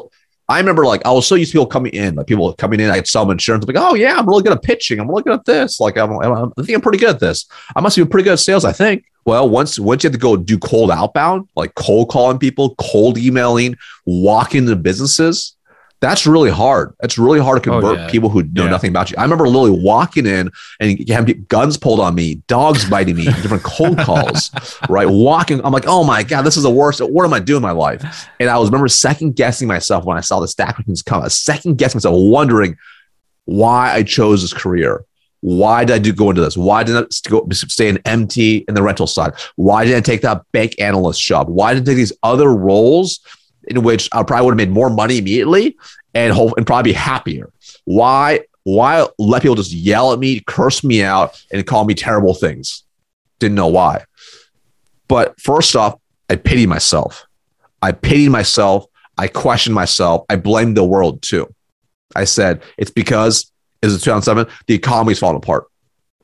[0.48, 2.90] I remember like I was so used to people coming in, like people coming in,
[2.90, 3.64] I could sell insurance.
[3.64, 5.00] I'm like, oh yeah, I'm really good at pitching.
[5.00, 5.80] I'm really good at this.
[5.80, 7.46] Like I'm, I'm, I think I'm pretty good at this.
[7.74, 8.64] I must be pretty good at sales.
[8.64, 9.04] I think.
[9.26, 13.16] Well, once once you have to go do cold outbound, like cold calling people, cold
[13.16, 15.56] emailing, walk into businesses,
[16.00, 16.94] that's really hard.
[17.00, 18.10] That's really hard to Oh, convert yeah.
[18.10, 18.70] people who know Yeah.
[18.70, 19.16] nothing about you.
[19.16, 23.62] I remember literally walking in and having guns pulled on me, dogs biting me, different
[23.62, 24.50] cold calls,
[24.90, 25.08] right?
[25.08, 27.00] Walking, I'm like, oh my god, this is the worst.
[27.00, 28.28] What am I doing in my life?
[28.38, 30.76] And I was remember second guessing myself when I saw the stack
[31.06, 31.22] come.
[31.22, 32.76] I second guessing myself, wondering
[33.46, 35.04] why I chose this career.
[35.40, 36.56] Why did I do go into this?
[36.56, 39.34] Why did I go, stay in MT in the rental side?
[39.56, 41.48] Why did I take that bank analyst job?
[41.50, 43.20] Why did I take these other roles
[43.68, 45.76] in which I probably would have made more money immediately
[46.14, 47.50] and hope and probably be happier?
[47.84, 52.34] Why why let people just yell at me, curse me out, and call me terrible
[52.34, 52.82] things?
[53.38, 54.04] Didn't know why.
[55.06, 55.98] But first off,
[56.30, 57.26] I pity myself.
[57.82, 58.86] I pity myself.
[59.18, 60.24] I questioned myself.
[60.30, 61.54] I blamed the world too.
[62.16, 63.50] I said, it's because,
[63.82, 64.46] is it 2007?
[64.66, 65.66] The economy's falling apart.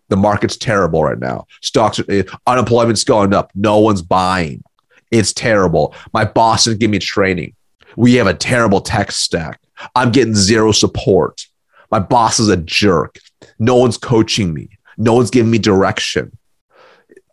[0.08, 1.46] The market's terrible right now.
[1.60, 3.52] Stocks, eh, unemployment's going up.
[3.54, 4.64] No one's buying.
[5.10, 5.94] It's terrible.
[6.12, 7.54] My boss didn't give me training.
[7.96, 9.60] We have a terrible tech stack.
[9.94, 11.46] I'm getting zero support.
[11.90, 13.16] My boss is a jerk.
[13.58, 14.68] No one's coaching me.
[14.96, 16.36] No one's giving me direction.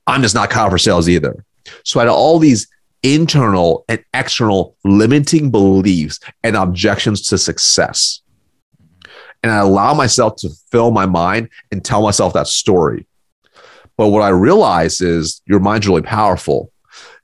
[0.07, 1.43] I'm just not cut for sales either.
[1.83, 2.67] So I had all these
[3.03, 8.21] internal and external limiting beliefs and objections to success.
[9.43, 13.07] and I allow myself to fill my mind and tell myself that story.
[13.97, 16.71] But what I realize is your mind's really powerful.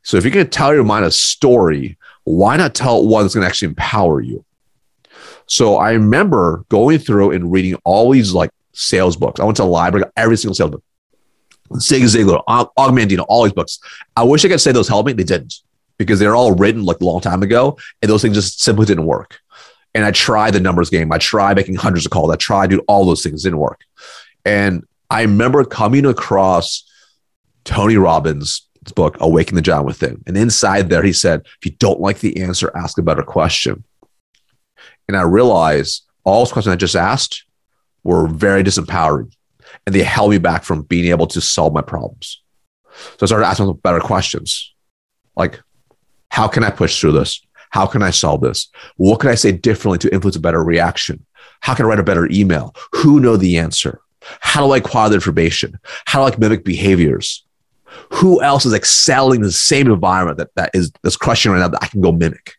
[0.04, 3.24] So if you're going to tell your mind a story, why not tell it one
[3.24, 4.46] that's going to actually empower you?
[5.46, 9.39] So I remember going through and reading all these like sales books.
[9.39, 10.84] I went to the library, every single sales book.
[11.80, 13.80] Zig Ziglar, Og Mandino, all these books.
[14.16, 15.13] I wish I could say those helped me.
[15.13, 15.56] They didn't
[15.98, 19.06] because they're all written like a long time ago, and those things just simply didn't
[19.06, 19.39] work.
[19.96, 21.12] And I tried the numbers game.
[21.12, 22.32] I tried making hundreds of calls.
[22.32, 23.44] I tried do all those things.
[23.44, 23.82] didn't work.
[24.44, 26.84] And I remember coming across
[27.63, 30.24] Tony Robbins' book, Awaken the Giant Within.
[30.28, 33.84] And inside there, he said, if you don't like the answer, ask a better question.
[35.08, 37.46] And I realized all those questions I just asked
[38.04, 39.34] were very disempowering
[39.86, 42.41] and they held me back from being able to solve my problems.
[43.17, 44.74] So I started asking better questions
[45.36, 45.60] like,
[46.30, 47.41] how can I push through this?
[47.69, 48.67] How can I solve this?
[48.98, 51.26] What can I say differently to influence a better reaction?
[51.62, 52.76] How can I write a better email?
[52.93, 54.00] Who know the answer?
[54.41, 55.80] How do I acquire the information?
[56.06, 57.46] How do I mimic behaviors?
[58.12, 61.68] Who else is excelling in the same environment that, that is that's crushing right now
[61.70, 62.56] that I can go mimic?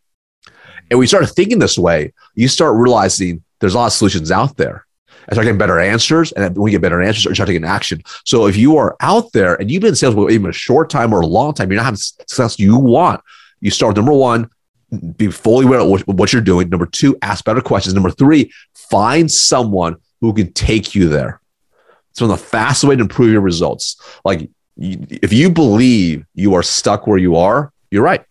[0.91, 4.57] And we start thinking this way, you start realizing there's a lot of solutions out
[4.57, 4.85] there.
[5.29, 8.03] I start getting better answers, and when you get better answers, you start taking action.
[8.25, 10.91] So if you are out there and you've been in sales for even a short
[10.91, 13.23] time or a long time, you're not having success you want.
[13.61, 14.51] You start number one,
[15.17, 16.69] be fully aware of what you're doing.
[16.69, 17.95] Number two, ask better questions.
[17.95, 21.41] Number three, find someone who can take you there.
[22.11, 24.01] It's one of the fastest way to improve your results.
[24.25, 28.25] Like if you believe you are stuck where you are, you're right.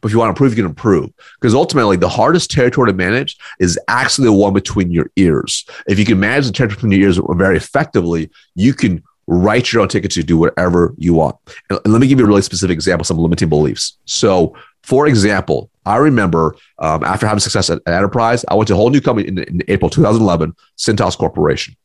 [0.00, 1.10] But if you want to improve, you can improve.
[1.38, 5.66] Because ultimately, the hardest territory to manage is actually the one between your ears.
[5.86, 9.82] If you can manage the territory between your ears very effectively, you can write your
[9.82, 11.36] own ticket to do whatever you want.
[11.68, 13.96] And let me give you a really specific example, some limiting beliefs.
[14.04, 18.74] So, for example, I remember um, after having success at, at, Enterprise, I went to
[18.74, 21.76] a whole new company in, in April 2011, Cintas Corporation.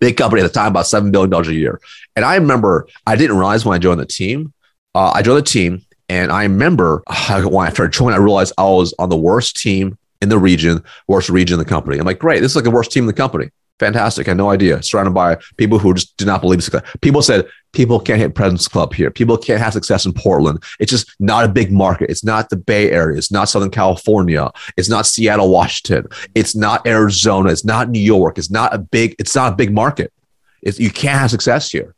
[0.00, 1.80] Big company at the time, about $7 billion a year.
[2.16, 4.52] And I remember I didn't realize when I joined the team,
[4.94, 8.64] uh, I joined the team and I remember when I started joining, I realized I
[8.64, 11.98] was on the worst team in the region, worst region in the company.
[11.98, 13.50] I'm like, great, this is like the worst team in the company.
[13.78, 14.26] Fantastic.
[14.26, 14.82] I had no idea.
[14.82, 16.82] Surrounded by people who just did not believe success.
[17.00, 19.10] People said people can't hit President's Club here.
[19.10, 20.62] People can't have success in Portland.
[20.80, 22.10] It's just not a big market.
[22.10, 23.16] It's not the Bay Area.
[23.16, 24.50] It's not Southern California.
[24.76, 26.08] It's not Seattle, Washington.
[26.34, 27.50] It's not Arizona.
[27.50, 28.38] It's not New York.
[28.38, 29.14] It's not a big.
[29.18, 30.12] It's not a big market.
[30.62, 31.94] It's, you can't have success here.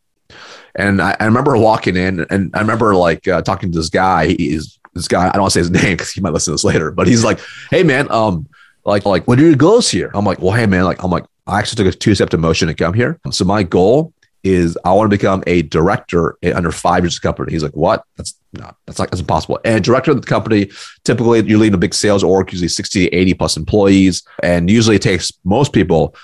[0.74, 4.28] And I, I remember walking in, and I remember like uh, talking to this guy.
[4.28, 5.28] He's this guy.
[5.28, 6.90] I don't want to say his name because he might listen to this later.
[6.90, 7.40] But he's like,
[7.70, 8.48] "Hey, man, um,
[8.84, 11.24] like, like, what are your goals here?" I'm like, "Well, hey, man, like, I'm like,
[11.50, 13.18] I actually took a two step motion to come here.
[13.30, 17.52] So my goal is I want to become a director under five years of company.
[17.52, 18.04] He's like, what?
[18.16, 19.58] That's not, that's like, that's impossible.
[19.64, 20.70] And director of the company,
[21.04, 24.22] typically you're leading a big sales org, usually 60 to 80 plus employees.
[24.42, 26.14] And usually it takes most people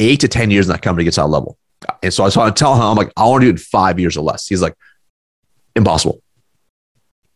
[0.00, 1.56] eight to 10 years in that company to get to that level.
[2.02, 3.52] And so I was trying to tell him, I'm like, I want to do it
[3.52, 4.46] in five years or less.
[4.46, 4.74] He's like,
[5.74, 6.22] impossible.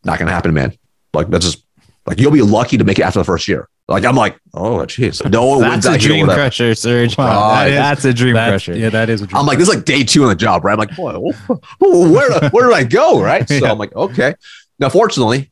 [0.04, 0.76] Not going to happen, man.
[1.14, 1.64] Like, that's just
[2.06, 3.68] like, you'll be lucky to make it after the first year.
[3.90, 5.28] Like, I'm like, oh, jeez.
[5.30, 7.18] No one That's a dream crusher, Serge.
[7.18, 8.76] Oh, wow, that is, that's a dream crusher.
[8.76, 10.64] Yeah, that is a dream I'm like, this is like day two on the job,
[10.64, 10.72] right?
[10.72, 13.20] I'm like, where, where did I go?
[13.20, 13.48] Right.
[13.48, 13.70] So yeah.
[13.70, 14.34] I'm like, okay.
[14.78, 15.50] Now, fortunately,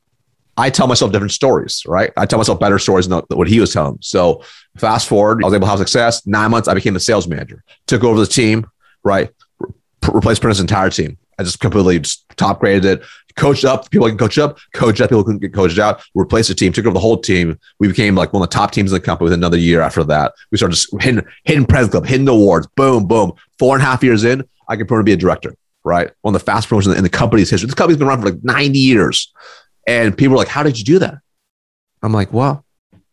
[0.56, 2.12] I tell myself different stories, right?
[2.16, 3.98] I tell myself better stories than what he was telling.
[4.02, 4.44] So
[4.76, 6.24] fast forward, I was able to have success.
[6.24, 8.68] Nine months, I became the sales manager, took over the team,
[9.02, 9.30] right?
[9.58, 9.72] Re-
[10.12, 11.18] replaced Prentice's entire team.
[11.38, 13.02] I just completely just top graded it,
[13.38, 16.48] coached up people I can coach up, coached up people can get coached out, replaced
[16.48, 17.58] the team, took over the whole team.
[17.78, 20.04] We became like one of the top teams in the company within another year after
[20.04, 20.34] that.
[20.50, 23.32] We started just hitting, hitting President's Club, hitting the awards, boom, boom.
[23.58, 26.10] Four and a half years in, I can promote to be a director, right?
[26.22, 27.66] One of the fast promotions in the company's history.
[27.66, 29.32] This company's been around for like 90 years.
[29.86, 31.14] And people are like, how did you do that?
[32.02, 32.64] I'm like, well,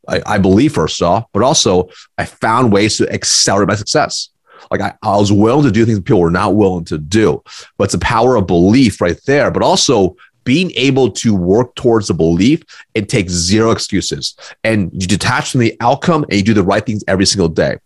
[0.08, 4.30] I, I believe first off, but also I found ways to accelerate my success.
[4.72, 7.44] Like I, I was willing to do things people were not willing to do.
[7.78, 9.52] But it's the power of belief right there.
[9.52, 12.62] But also being able to work towards the belief
[12.96, 14.36] and take zero excuses.
[14.64, 17.78] And you detach from the outcome and you do the right things every single day.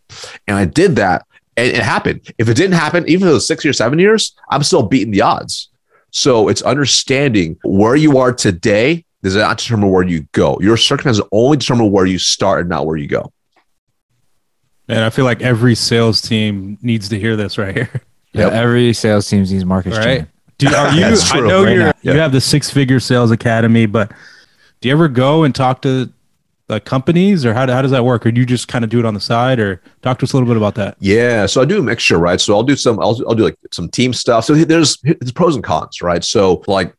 [0.47, 1.26] And I did that
[1.58, 2.32] and it happened.
[2.38, 5.70] If it didn't happen, even was six or seven years, I'm still beating the odds.
[6.12, 10.58] So it's understanding where you are today does not determine where you go.
[10.62, 13.32] Your circumstances only determine where you start and not where you go.
[14.90, 17.90] And I feel like every sales team needs to hear this right here.
[18.34, 18.54] Yeah, yep.
[18.54, 20.26] every sales team needs market right.
[20.58, 21.06] Do, are you?
[21.06, 22.14] I know right you're.
[22.14, 24.12] You have the six figure sales academy, but
[24.82, 26.12] do you ever go and talk to
[26.70, 29.00] like companies or how, how does that work or do you just kind of do
[29.00, 31.62] it on the side or talk to us a little bit about that yeah so
[31.62, 34.14] i do a mixture right so i'll do some i'll, I'll do like some team
[34.14, 36.94] stuff so there's there's pros and cons right so like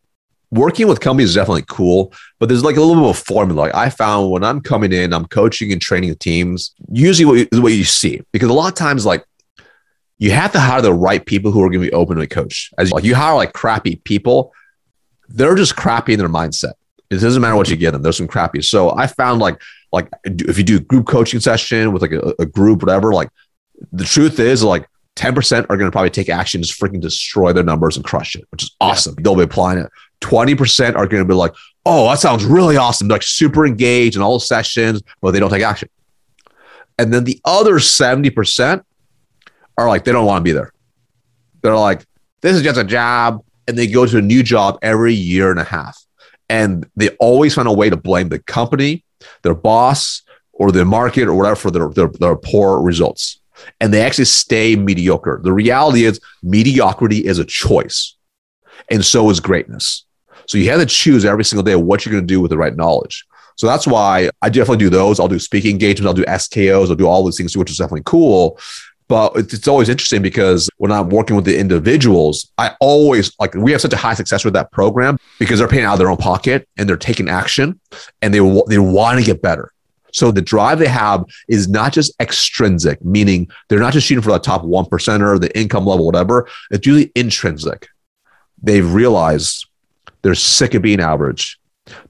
[0.50, 3.60] working with companies is definitely cool, but there's like a little bit of a formula.
[3.60, 6.74] Like I found when I'm coming in, I'm coaching and training teams.
[6.90, 9.24] Usually, what you, what you see because a lot of times, like
[10.18, 12.26] you have to hire the right people who are going to be open to a
[12.26, 12.70] coach.
[12.78, 14.52] As like you hire like crappy people,
[15.28, 16.72] they're just crappy in their mindset.
[17.10, 18.02] It doesn't matter what you give them.
[18.02, 18.62] There's some crappy.
[18.62, 19.60] So I found like
[19.92, 23.30] like if you do a group coaching session with like a, a group, whatever, like
[23.92, 27.64] the truth is like 10% are going to probably take action, just freaking destroy their
[27.64, 29.14] numbers and crush it, which is awesome.
[29.18, 29.22] Yeah.
[29.24, 29.90] They'll be applying it.
[30.20, 31.54] 20% are going to be like,
[31.86, 33.08] oh, that sounds really awesome.
[33.08, 35.88] They're like super engaged in all sessions, but they don't take action.
[36.98, 38.84] And then the other 70%
[39.78, 40.72] are like, they don't want to be there.
[41.62, 42.04] They're like,
[42.42, 43.42] this is just a job.
[43.66, 45.98] And they go to a new job every year and a half.
[46.48, 49.04] And they always find a way to blame the company,
[49.42, 53.40] their boss, or the market or whatever for their, their, their poor results.
[53.80, 55.40] And they actually stay mediocre.
[55.42, 58.16] The reality is, mediocrity is a choice,
[58.90, 60.04] and so is greatness.
[60.50, 62.58] So you have to choose every single day what you're going to do with the
[62.58, 63.24] right knowledge.
[63.54, 65.20] So that's why I definitely do those.
[65.20, 68.02] I'll do speaking engagements, I'll do SKOs, I'll do all these things, which is definitely
[68.04, 68.58] cool.
[69.06, 73.70] But it's always interesting because when I'm working with the individuals, I always like we
[73.70, 76.16] have such a high success with that program because they're paying out of their own
[76.16, 77.78] pocket and they're taking action
[78.20, 79.70] and they they want to get better.
[80.12, 84.32] So the drive they have is not just extrinsic, meaning they're not just shooting for
[84.32, 86.48] the top one percenter, the income level, whatever.
[86.72, 87.86] It's usually intrinsic.
[88.62, 89.66] They've realized
[90.22, 91.58] they're sick of being average.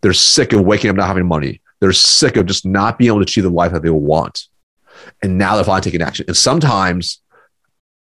[0.00, 1.61] They're sick of waking up not having money.
[1.80, 4.46] They're sick of just not being able to achieve the life that they want.
[5.22, 6.26] And now they're finally taking action.
[6.28, 7.22] And sometimes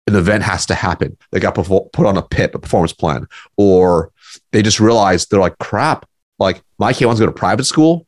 [0.07, 1.17] an event has to happen.
[1.31, 3.27] They got put on a PIP, a performance plan,
[3.57, 4.11] or
[4.51, 6.07] they just realize they're like, crap,
[6.39, 8.07] like my kid wants to go to private school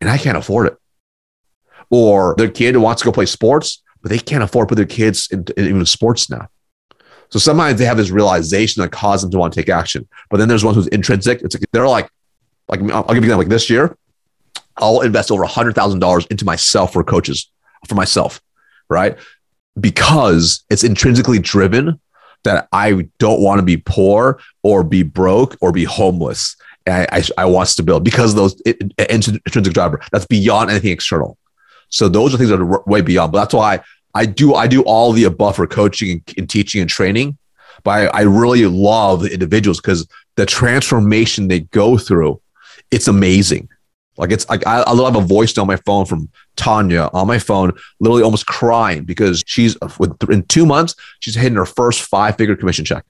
[0.00, 0.76] and I can't afford it.
[1.90, 4.86] Or their kid wants to go play sports, but they can't afford to put their
[4.86, 6.48] kids in, in even sports now.
[7.30, 10.08] So sometimes they have this realization that causes them to want to take action.
[10.28, 11.42] But then there's one who's intrinsic.
[11.42, 12.08] It's like, they're like,
[12.68, 13.38] like I'll give you example.
[13.38, 13.96] Like this year,
[14.76, 17.50] I'll invest over hundred thousand dollars into myself for coaches,
[17.86, 18.40] for myself,
[18.88, 19.16] right?
[19.78, 22.00] Because it's intrinsically driven
[22.44, 26.56] that I don't want to be poor or be broke or be homeless.
[26.86, 31.36] And I, I, I want stability because those intrinsic driver that's beyond anything external.
[31.90, 33.32] So those are things that are way beyond.
[33.32, 33.80] But that's why
[34.14, 37.38] I do I do all the above for coaching and, and teaching and training,
[37.84, 40.06] but I, I really love the individuals because
[40.36, 42.40] the transformation they go through,
[42.90, 43.68] it's amazing.
[44.16, 47.38] Like it's like I, I love a voice on my phone from Tanya on my
[47.38, 49.76] phone, literally almost crying because she's
[50.28, 53.04] in two months she's hitting her first five figure commission check.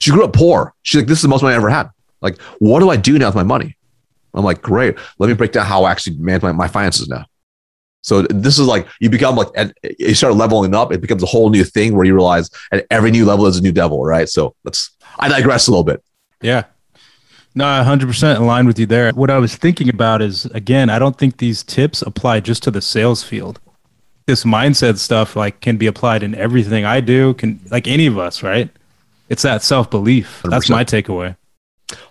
[0.00, 0.74] She grew up poor.
[0.82, 1.90] She's like, this is the most money I ever had.
[2.20, 3.76] Like, what do I do now with my money?
[4.34, 4.96] I'm like, great.
[5.18, 7.24] Let me break down how I actually manage my, my finances now.
[8.04, 9.48] So this is like you become like
[9.98, 10.92] you start leveling up.
[10.92, 13.62] It becomes a whole new thing where you realize at every new level is a
[13.62, 14.28] new devil, right?
[14.28, 14.90] So let's.
[15.18, 16.04] I digress a little bit.
[16.42, 16.64] Yeah.
[17.54, 19.12] No, 100% aligned with you there.
[19.12, 22.70] What I was thinking about is again, I don't think these tips apply just to
[22.70, 23.60] the sales field.
[24.26, 28.18] This mindset stuff like can be applied in everything I do, can like any of
[28.18, 28.68] us, right?
[29.28, 30.42] It's that self-belief.
[30.44, 31.36] That's my takeaway.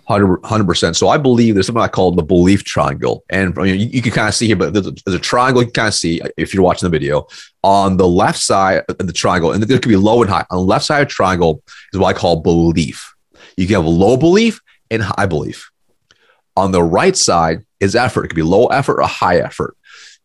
[0.06, 0.96] 100 percent.
[0.96, 4.12] So I believe there's something I call the belief triangle, and I you, you, can
[4.12, 6.22] kind of see here, but there's a, there's a, triangle you can kind of see
[6.38, 7.28] if you're watching the video.
[7.64, 10.46] On the left side of the triangle, and there could be low and high.
[10.50, 11.64] On the left side of triangle
[11.94, 13.14] is what I call belief.
[13.58, 14.60] You can have low belief
[14.92, 15.72] and high belief.
[16.56, 18.26] On the right side is effort.
[18.26, 19.76] It could be low effort or high effort.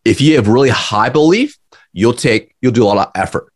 [0.05, 1.57] If you have really high belief,
[1.93, 3.53] you'll take you'll do a lot of effort.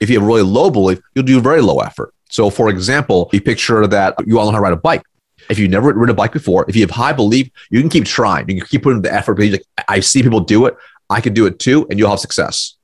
[0.00, 2.12] If you have really low belief, you'll do very low effort.
[2.28, 5.02] So, for example, you picture that you to learn how to ride a bike
[5.50, 8.04] if you've never ridden a bike before, if you have high belief, you can keep
[8.04, 8.48] trying.
[8.48, 9.38] You can keep putting the effort.
[9.38, 10.76] Like, I see people do it.
[11.10, 12.76] I can do it too, and you'll have success.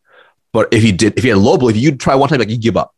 [0.53, 2.59] But if you did, if you had low belief, you'd try one time, like you
[2.59, 2.95] give up.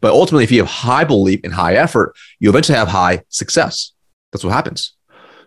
[0.00, 3.92] But ultimately, if you have high belief and high effort, you eventually have high success.
[4.32, 4.94] That's what happens.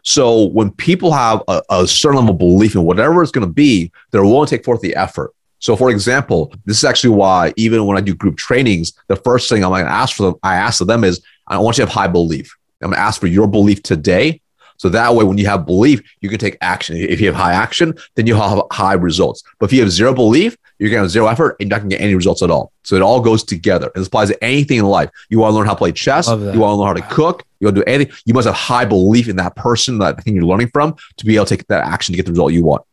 [0.03, 3.53] So when people have a, a certain level of belief in whatever it's going to
[3.53, 5.33] be, they're willing to take forth the effort.
[5.59, 9.49] So, for example, this is actually why even when I do group trainings, the first
[9.49, 11.83] thing I'm going to ask for them, I ask of them is, I want you
[11.83, 12.55] to have high belief.
[12.81, 14.41] I'm going to ask for your belief today.
[14.77, 16.95] So that way, when you have belief, you can take action.
[16.95, 19.43] If you have high action, then you'll have high results.
[19.59, 21.81] But if you have zero belief, you're going to have zero effort and you're not
[21.81, 22.71] going to get any results at all.
[22.83, 23.91] So it all goes together.
[23.93, 25.09] It applies to anything in life.
[25.27, 26.29] You want to learn how to play chess.
[26.29, 27.43] You want to learn how to cook.
[27.59, 28.15] You want to do anything.
[28.23, 31.35] You must have high belief in that person, that thing you're learning from to be
[31.35, 32.83] able to take that action to get the result you want.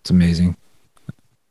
[0.00, 0.56] It's amazing.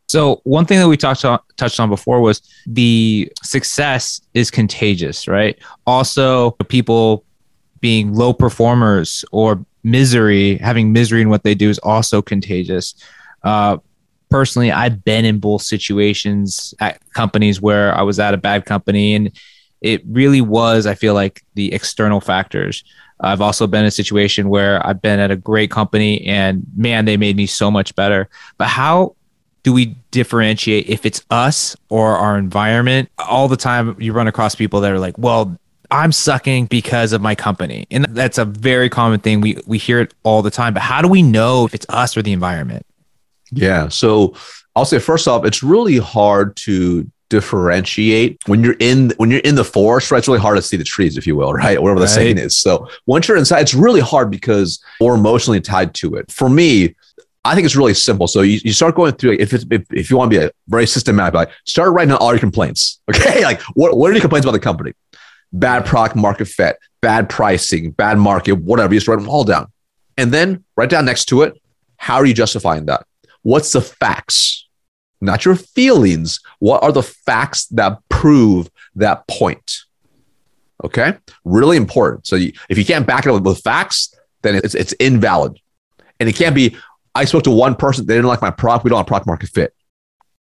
[0.09, 5.27] So one thing that we touched on touched on before was the success is contagious,
[5.27, 5.57] right?
[5.87, 7.23] Also, people
[7.83, 12.95] being low performers or misery, having misery in what they do is also contagious.
[13.43, 13.75] Uh,
[14.29, 19.15] personally, I've been in both situations at companies where I was at a bad company,
[19.15, 19.31] and
[19.81, 22.85] it really was, I feel like, the external factors.
[23.19, 27.03] I've also been in a situation where I've been at a great company and man,
[27.03, 28.29] they made me so much better.
[28.57, 29.15] But how
[29.63, 33.09] do we differentiate if it's us or our environment?
[33.17, 35.57] All the time you run across people that are like, well,
[35.93, 37.85] I'm sucking because of my company.
[37.91, 39.41] And that's a very common thing.
[39.41, 40.73] We we hear it all the time.
[40.73, 42.83] But how do we know if it's us or the environment?
[43.51, 43.89] Yeah.
[43.89, 44.35] So
[44.75, 49.55] I'll say first off, it's really hard to differentiate when you're in when you're in
[49.55, 51.99] the forest right it's really hard to see the trees if you will right whatever
[51.99, 52.13] the right.
[52.13, 56.31] saying is so once you're inside it's really hard because we're emotionally tied to it
[56.31, 56.93] for me
[57.45, 58.27] I think it's really simple.
[58.27, 60.51] So you, you start going through if it's if, if you want to be a
[60.67, 62.99] very systematic, like start writing down all your complaints.
[63.09, 64.93] Okay, like what what are your complaints about the company?
[65.53, 68.93] Bad product market fit, bad pricing, bad market, whatever.
[68.93, 69.71] You just write them all down,
[70.17, 71.61] and then write down next to it.
[71.97, 73.05] How are you justifying that?
[73.43, 74.67] What's the facts?
[75.21, 76.39] Not your feelings.
[76.59, 79.79] What are the facts that prove that point?
[80.83, 81.13] Okay,
[81.45, 82.27] really important.
[82.27, 85.59] So you, if you can't back it up with facts, then it's it's invalid,
[86.19, 86.75] and it can't be
[87.15, 88.83] I spoke to one person, they didn't like my product.
[88.83, 89.73] We don't have product market fit.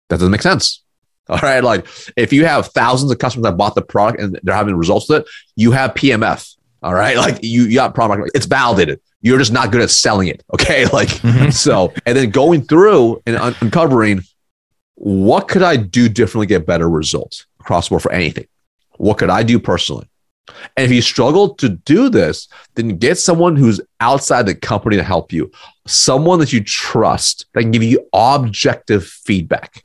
[0.09, 0.83] That doesn't make sense.
[1.29, 1.62] All right.
[1.64, 5.09] Like if you have thousands of customers that bought the product and they're having results
[5.09, 6.55] with it, you have PMF.
[6.83, 7.16] All right.
[7.16, 9.01] Like you, you got product, it's validated.
[9.22, 10.43] You're just not good at selling it.
[10.53, 10.85] Okay.
[10.93, 11.51] Like, mm-hmm.
[11.51, 14.22] so, and then going through and un- uncovering
[14.97, 18.47] what could I do differently, get better results across the board for anything?
[18.97, 20.09] What could I do personally?
[20.77, 25.03] And if you struggle to do this, then get someone who's outside the company to
[25.03, 25.51] help you,
[25.87, 29.85] someone that you trust that can give you objective feedback.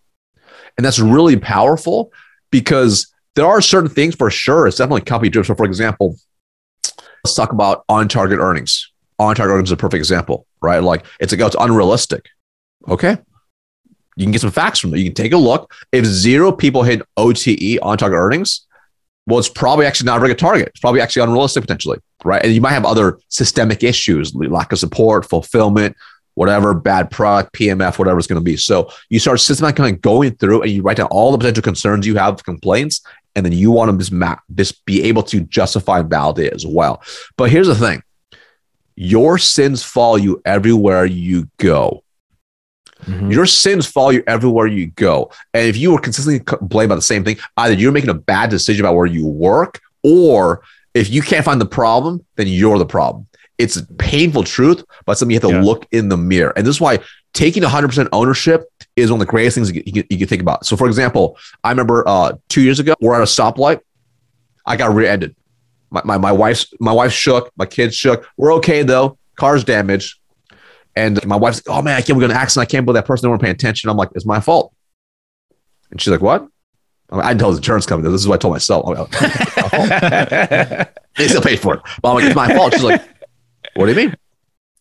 [0.80, 2.14] And that's really powerful
[2.52, 4.66] because there are certain things for sure.
[4.66, 5.46] It's definitely company driven.
[5.46, 6.16] So, for example,
[7.26, 8.90] let's talk about on target earnings.
[9.20, 10.80] On target earnings is a perfect example, right?
[10.82, 12.30] Like it's like, oh, it's unrealistic.
[12.88, 13.18] Okay.
[14.16, 15.00] You can get some facts from it.
[15.00, 15.70] You can take a look.
[15.92, 18.66] If zero people hit OTE on target earnings,
[19.28, 20.70] well, it's probably actually not a very good target.
[20.70, 22.42] It's probably actually unrealistic potentially, right?
[22.42, 25.98] And you might have other systemic issues, lack of support, fulfillment,
[26.40, 28.56] whatever, bad product, PMF, whatever it's going to be.
[28.56, 32.16] So you start systematically going through and you write down all the potential concerns you
[32.16, 33.02] have, complaints,
[33.36, 36.66] and then you want to just map, just be able to justify and validate as
[36.66, 37.04] well.
[37.36, 38.04] But here's the thing:
[38.96, 42.06] your sins follow you everywhere you go.
[43.04, 43.32] Mm-hmm.
[43.32, 45.32] Your sins follow you everywhere you go.
[45.54, 48.50] And if you were consistently blamed about the same thing, either you're making a bad
[48.50, 50.62] decision about where you work, or
[50.94, 53.28] if you can't find the problem, then you're the problem.
[53.60, 55.62] It's a painful truth, but something you have to yeah.
[55.62, 56.54] look in the mirror.
[56.56, 57.00] And this is why
[57.34, 58.64] taking 100% ownership
[58.96, 60.66] is one of the greatest things you can, you can think about.
[60.66, 63.82] So, for example, I remember uh, two years ago, we're at a stoplight.
[64.66, 65.36] I got rear-ended.
[65.92, 67.52] My, my, my wife's my wife shook.
[67.58, 68.28] My kids shook.
[68.38, 69.18] We're okay though.
[69.36, 70.20] Car's damaged.
[70.96, 72.68] And my wife's like, oh man, I can't believe an accident.
[72.68, 73.90] I can't believe that person didn't want to pay attention.
[73.90, 74.74] I'm like, it's my fault.
[75.92, 76.48] And she's like, what?
[77.10, 78.12] I, mean, I didn't tell the insurance company.
[78.12, 78.86] This is what I told myself.
[78.86, 79.10] Like,
[81.18, 81.82] they still paid for it.
[82.02, 82.74] But I'm like, it's my fault.
[82.74, 83.02] She's like,
[83.76, 84.16] what do you mean?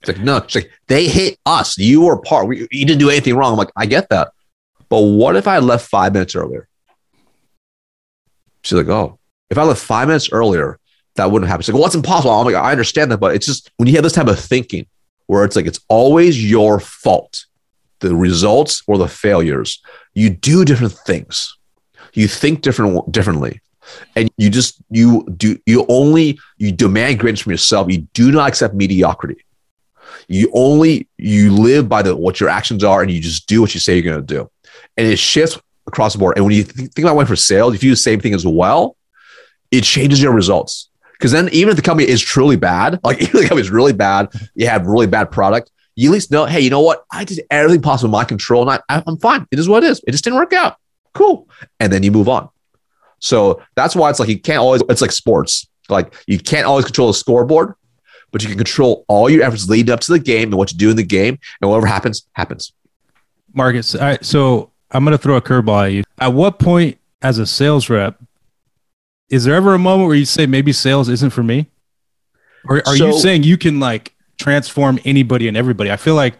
[0.00, 1.76] It's like, no, it's like, they hit us.
[1.76, 2.46] You were part.
[2.46, 3.52] We, you didn't do anything wrong.
[3.52, 4.32] I'm like, I get that.
[4.88, 6.68] But what if I left five minutes earlier?
[8.62, 9.18] She's like, oh,
[9.50, 10.78] if I left five minutes earlier,
[11.16, 11.62] that wouldn't happen.
[11.62, 12.30] She's like, well, that's impossible.
[12.30, 14.86] I'm like, I understand that, but it's just when you have this type of thinking,
[15.26, 17.44] where it's like it's always your fault,
[18.00, 19.82] the results or the failures.
[20.14, 21.56] You do different things.
[22.14, 23.60] You think different differently.
[24.16, 27.90] And you just you do you only you demand greatness from yourself.
[27.90, 29.44] You do not accept mediocrity.
[30.28, 33.74] You only you live by the what your actions are and you just do what
[33.74, 34.50] you say you're going to do.
[34.96, 36.36] And it shifts across the board.
[36.36, 38.34] And when you think, think about going for sales, if you do the same thing
[38.34, 38.96] as well,
[39.70, 40.90] it changes your results.
[41.12, 43.70] Because then, even if the company is truly bad, like even if the company is
[43.70, 47.04] really bad, you have really bad product, you at least know, hey, you know what?
[47.10, 49.46] I did everything possible in my control, and I, I'm fine.
[49.50, 50.00] It is what it is.
[50.06, 50.76] It just didn't work out.
[51.12, 51.48] Cool.
[51.80, 52.48] And then you move on.
[53.18, 54.82] So that's why it's like you can't always.
[54.88, 55.68] It's like sports.
[55.88, 57.74] Like you can't always control the scoreboard,
[58.30, 60.78] but you can control all your efforts leading up to the game and what you
[60.78, 62.72] do in the game, and whatever happens, happens.
[63.54, 64.24] Marcus, all right.
[64.24, 66.04] So I'm going to throw a curveball at you.
[66.18, 68.20] At what point, as a sales rep,
[69.30, 71.66] is there ever a moment where you say maybe sales isn't for me?
[72.64, 75.90] Or are so, you saying you can like transform anybody and everybody?
[75.90, 76.34] I feel like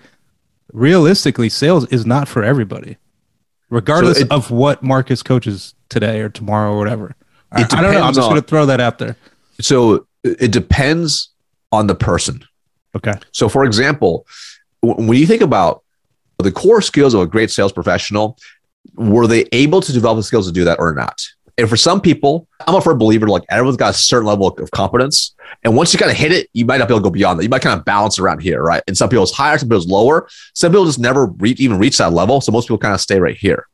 [0.73, 2.97] realistically, sales is not for everybody,
[3.71, 7.15] regardless so it, of what Marcus coaches today or tomorrow or whatever.
[7.53, 8.01] I, I, don't know.
[8.03, 9.17] I'm just going to throw that out there.
[9.61, 11.31] So it depends
[11.73, 12.45] on the person.
[12.95, 13.15] Okay.
[13.33, 14.27] So, for example,
[14.83, 15.83] when you think about
[16.39, 18.39] the core skills of a great sales professional,
[18.95, 21.27] were they able to develop the skills to do that or not?
[21.59, 24.71] And for some people, I'm a firm believer like everyone's got a certain level of
[24.71, 25.35] competence.
[25.65, 27.39] And once you kind of hit it, you might not be able to go beyond
[27.39, 27.43] that.
[27.43, 28.83] You might kind of balance around here, right?
[28.87, 30.29] And some people it's higher, some people it's lower.
[30.55, 32.41] Some people just never even reach that level.
[32.41, 33.67] So most people kind of stay right here.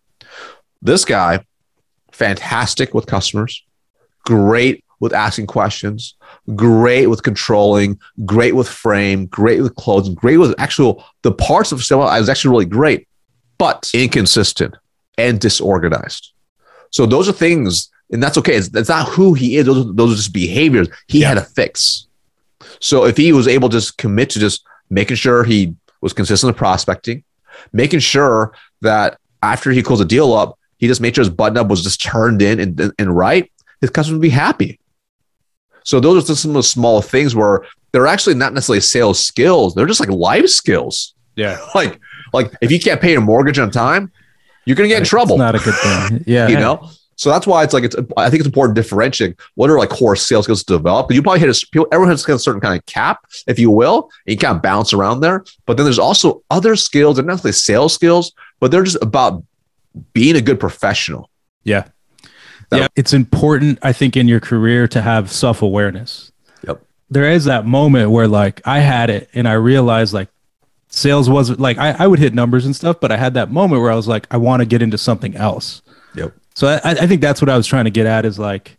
[0.81, 1.45] This guy,
[2.11, 3.63] fantastic with customers,
[4.25, 6.15] great with asking questions,
[6.55, 11.85] great with controlling, great with frame, great with closing, great with actual the parts of
[11.85, 12.01] sale.
[12.01, 13.07] I was actually really great,
[13.59, 14.75] but inconsistent
[15.19, 16.33] and disorganized.
[16.95, 18.55] So those are things, and that's okay.
[18.55, 19.67] It's, that's not who he is.
[19.67, 21.31] Those are, those are just behaviors he Yeah.
[21.31, 22.07] had to fix.
[22.79, 26.51] So if he was able to just commit to just making sure he was consistent
[26.53, 27.25] with prospecting,
[27.73, 31.59] making sure that after he closed a deal up, he just made sure his button
[31.59, 34.79] up was just turned in and, and right, his customers would be happy.
[35.83, 39.19] So those are just some of the small things where they're actually not necessarily sales
[39.19, 41.15] skills; they're just like life skills.
[41.35, 41.59] Yeah.
[41.75, 41.99] Like,
[42.33, 44.13] like if you can't pay your mortgage on time,
[44.67, 45.37] you're gonna get in It's trouble.
[45.39, 46.25] not a good thing.
[46.27, 46.49] Yeah.
[46.53, 46.89] you know.
[47.17, 47.95] So that's why it's like it's.
[48.17, 51.13] I think it's important to differentiate what are like core sales skills to develop.
[51.13, 51.87] You probably hit a people.
[51.93, 54.93] Everyone has a certain kind of cap, if you will, and you kind of bounce
[54.93, 55.45] around there.
[55.65, 59.45] But then there's also other skills, and not necessarily sales skills, but they're just about
[60.13, 61.31] being a good professional.
[61.63, 61.85] Yeah.
[62.71, 62.87] That- yeah.
[62.97, 66.33] It's important, I think, in your career to have self awareness.
[66.67, 66.83] Yep.
[67.11, 70.31] There is that moment where, like, I had it and I realized, like,
[70.95, 73.83] sales wasn't like I, I would hit numbers and stuff, but I had that moment
[73.83, 75.83] where I was like, I want to get into something else.
[76.15, 76.35] Yep.
[76.55, 78.79] So I, I think that's what I was trying to get at is like,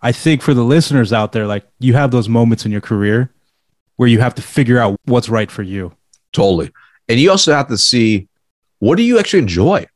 [0.00, 3.30] I think for the listeners out there, like, you have those moments in your career
[3.96, 5.92] where you have to figure out what's right for you.
[6.32, 6.72] Totally.
[7.08, 8.28] And you also have to see
[8.80, 9.86] what do you actually enjoy.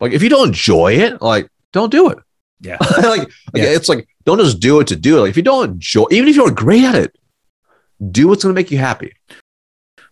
[0.00, 2.18] Like if you don't enjoy it, like don't do it.
[2.60, 2.76] Yeah.
[2.98, 3.64] like, like, Yeah.
[3.64, 5.20] it's like don't just do it to do it.
[5.22, 7.18] Like if you don't enjoy, even if you're great at it,
[8.12, 9.12] do what's going to make you happy.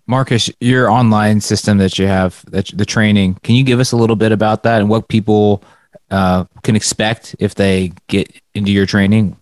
[0.07, 3.97] Marcus, your online system that you have, that the training, can you give us a
[3.97, 5.63] little bit about that and what people
[6.11, 9.37] uh, can expect if they get into your training?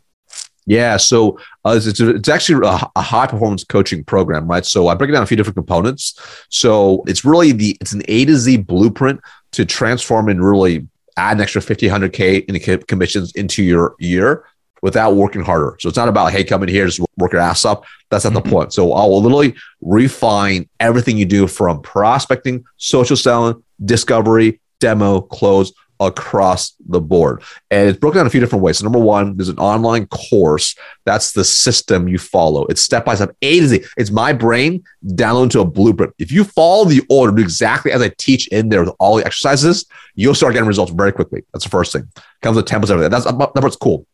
[0.67, 4.65] Yeah, so uh, it's, it's actually a, a high performance coaching program, right?
[4.65, 6.19] So I break it down a few different components.
[6.49, 9.21] So it's really the it's an A to Z blueprint
[9.53, 10.89] to transform and really
[11.19, 14.45] add an extra 50, 100K in commissions into your year
[14.85, 15.75] without working harder.
[15.81, 17.87] So it's not about, hey, come in here, just work your ass up.
[18.11, 18.51] That's not the mm-hmm.
[18.51, 18.75] point.
[18.75, 26.75] So I'll literally refine everything you do from prospecting, social selling, discovery, demo, close across
[26.87, 27.43] the board.
[27.71, 28.77] And it's broken down a few different ways.
[28.77, 30.77] So number one, there's an online course.
[31.07, 32.67] That's the system you follow.
[32.67, 33.85] It's step by step, A to Z.
[33.97, 36.13] It's my brain download into a blueprint.
[36.19, 39.25] If you follow the order, do exactly as I teach in there with all the
[39.25, 41.43] exercises, you'll start getting results very quickly.
[41.55, 42.07] That's the first thing.
[42.43, 43.11] Comes with templates, everything.
[43.11, 44.07] That's that part's cool.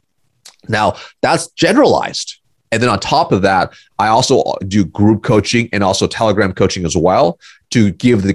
[0.68, 2.40] Now that's generalized.
[2.72, 6.84] And then on top of that, I also do group coaching and also Telegram coaching
[6.84, 7.38] as well
[7.70, 8.34] to give the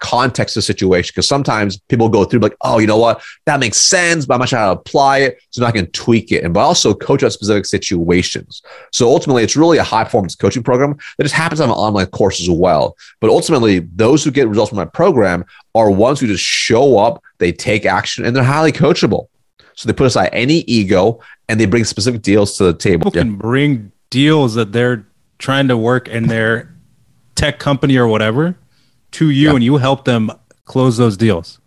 [0.00, 1.12] context to the situation.
[1.14, 4.40] Because sometimes people go through like, oh, you know what, that makes sense, but I'm
[4.40, 6.44] not sure how to apply it, so now I can tweak it.
[6.44, 8.62] And but also coach out specific situations.
[8.92, 12.06] So ultimately, it's really a high performance coaching program that just happens have an online
[12.06, 12.96] course as well.
[13.20, 15.44] But ultimately, those who get results from my program
[15.74, 19.28] are ones who just show up, they take action, and they're highly coachable.
[19.74, 23.10] So they put aside any ego and they bring specific deals to the table.
[23.10, 25.06] people can bring deals that they're
[25.38, 26.74] trying to work in their
[27.34, 28.56] tech company or whatever
[29.12, 29.54] to you Yeah.
[29.54, 30.30] and you help them
[30.64, 31.58] close those deals.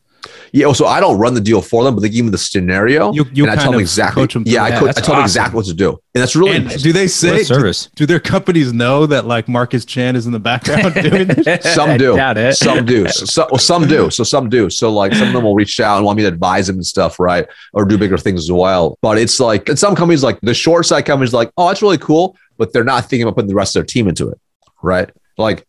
[0.51, 3.11] Yeah, so I don't run the deal for them, but they give me the scenario,
[3.13, 4.21] You- you and I tell them exactly.
[4.23, 4.79] coach them through yeah, I, that.
[4.79, 5.25] co- I That's tell them awesome.
[5.25, 6.83] exactly what to do, and that's really And important.
[6.83, 7.85] do they say a service.
[7.87, 11.73] Do, do their companies know that like Marcus Chan is in the background doing this?
[11.73, 12.17] Some do.
[12.53, 13.07] Some do.
[13.09, 14.09] So, so- well, some do.
[14.09, 14.69] So some do.
[14.69, 16.85] So like some of them will reach out and want me to advise them and
[16.85, 17.47] stuff, right?
[17.73, 18.97] Or do bigger things as well.
[19.01, 21.97] But it's like in some companies, like the short side companies, like, oh, that's really
[21.97, 24.39] cool, but they're not thinking about putting the rest of their team into it,
[24.81, 25.09] right?
[25.37, 25.65] Like,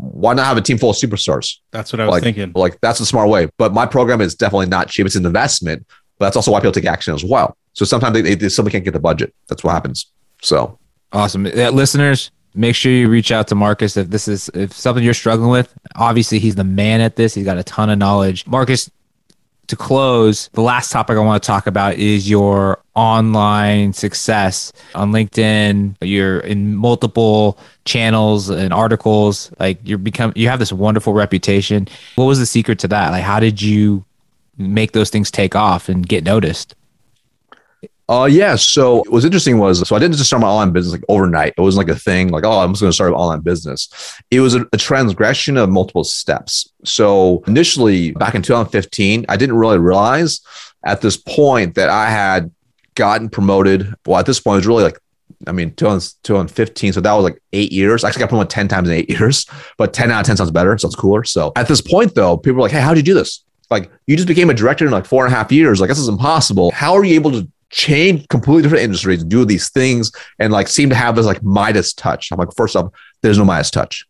[0.00, 1.56] why not have a team full of superstars?
[1.72, 2.52] That's what I was Like- thinking.
[2.54, 3.48] Like that's a smart way.
[3.58, 5.04] But my program is definitely not cheap.
[5.06, 5.84] It's an investment,
[6.18, 7.56] but that's also why people take action as well.
[7.72, 9.34] So sometimes they, they simply can't get the budget.
[9.48, 10.06] That's what happens.
[10.42, 10.78] So
[11.12, 11.46] Awesome.
[11.46, 15.14] Uh, listeners, make sure you reach out to Marcus if this is if something you're
[15.14, 15.72] struggling with.
[15.96, 17.34] Obviously, he's the man at this.
[17.34, 18.46] He's got a ton of knowledge.
[18.46, 18.90] Marcus,
[19.68, 25.12] to close, the last topic I want to talk about is your online success on
[25.12, 25.96] LinkedIn.
[26.00, 29.52] You're in multiple channels and articles.
[29.60, 31.86] Like you're become you have this wonderful reputation.
[32.16, 33.10] What was the secret to that?
[33.10, 34.04] Like how did you
[34.56, 36.74] make those things take off and get noticed?
[38.08, 38.56] Uh, yeah.
[38.56, 41.52] So what's interesting was, so I didn't just start my online business like overnight.
[41.58, 43.88] It wasn't like a thing like, oh, I'm just going to start an online business.
[44.30, 46.72] It was a, a transgression of multiple steps.
[46.84, 50.40] So initially, back in 2015, I didn't really realize
[50.86, 52.50] at this point that I had
[52.94, 53.94] gotten promoted.
[54.06, 54.98] Well, at this point, it was really like,
[55.46, 56.94] I mean, 2015.
[56.94, 58.04] So that was like eight years.
[58.04, 59.44] I actually got promoted 10 times in eight years,
[59.76, 60.76] but 10 out of 10 sounds better.
[60.78, 61.24] Sounds cooler.
[61.24, 63.44] So at this point, though, people were like, hey, how'd you do this?
[63.70, 65.78] Like, you just became a director in like four and a half years.
[65.78, 66.70] Like, this is impossible.
[66.70, 70.88] How are you able to change completely different industries, do these things, and like seem
[70.88, 72.30] to have this like Midas touch.
[72.32, 72.90] I'm like, first off,
[73.22, 74.06] there's no Midas touch.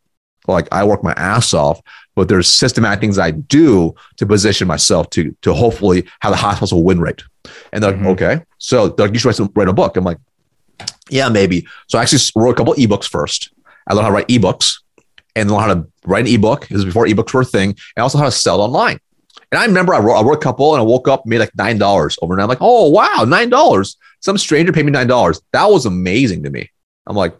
[0.47, 1.81] Like I work my ass off,
[2.17, 6.61] but there's systematic things I do to position myself to to hopefully have the highest
[6.61, 7.23] possible win rate.
[7.73, 8.07] And they're like, Mhm.
[8.13, 9.97] okay, so they're like, you should write, some, write a book.
[9.97, 10.19] I'm like,
[11.11, 11.67] Yeah, maybe.
[11.89, 13.51] So I actually wrote a couple ebooks first.
[13.87, 14.77] I learned how to write ebooks
[15.35, 16.69] and learn how to write an ebook.
[16.69, 19.01] This is before ebooks were a thing, and also how to sell online.
[19.51, 21.53] And I remember I wrote, I wrote a couple and I woke up, made like
[21.53, 22.43] $9 overnight.
[22.43, 23.97] I'm like, oh, wow, $9.
[24.21, 25.43] Some stranger paid me $9.
[25.53, 26.71] That was amazing to me.
[27.07, 27.37] I'm like,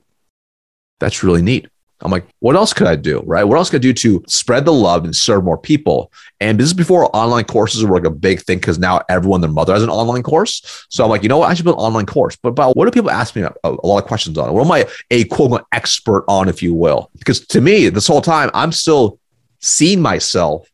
[1.01, 1.69] that's really neat.
[2.01, 3.23] I'm like, what else could I do?
[3.27, 3.43] Right?
[3.43, 6.13] What else could I do to spread the love and serve more people?
[6.41, 9.51] And this is before online courses were like a big thing because now everyone, their
[9.51, 10.87] mother has an online course.
[10.91, 11.51] So I'm like, you know what?
[11.51, 12.37] I should build an online course.
[12.37, 14.53] But about what do people ask me a, a lot of questions on?
[14.53, 17.11] What am I a quote unquote expert on, if you will?
[17.19, 19.19] Because to me, this whole time, I'm still
[19.59, 20.69] seeing myself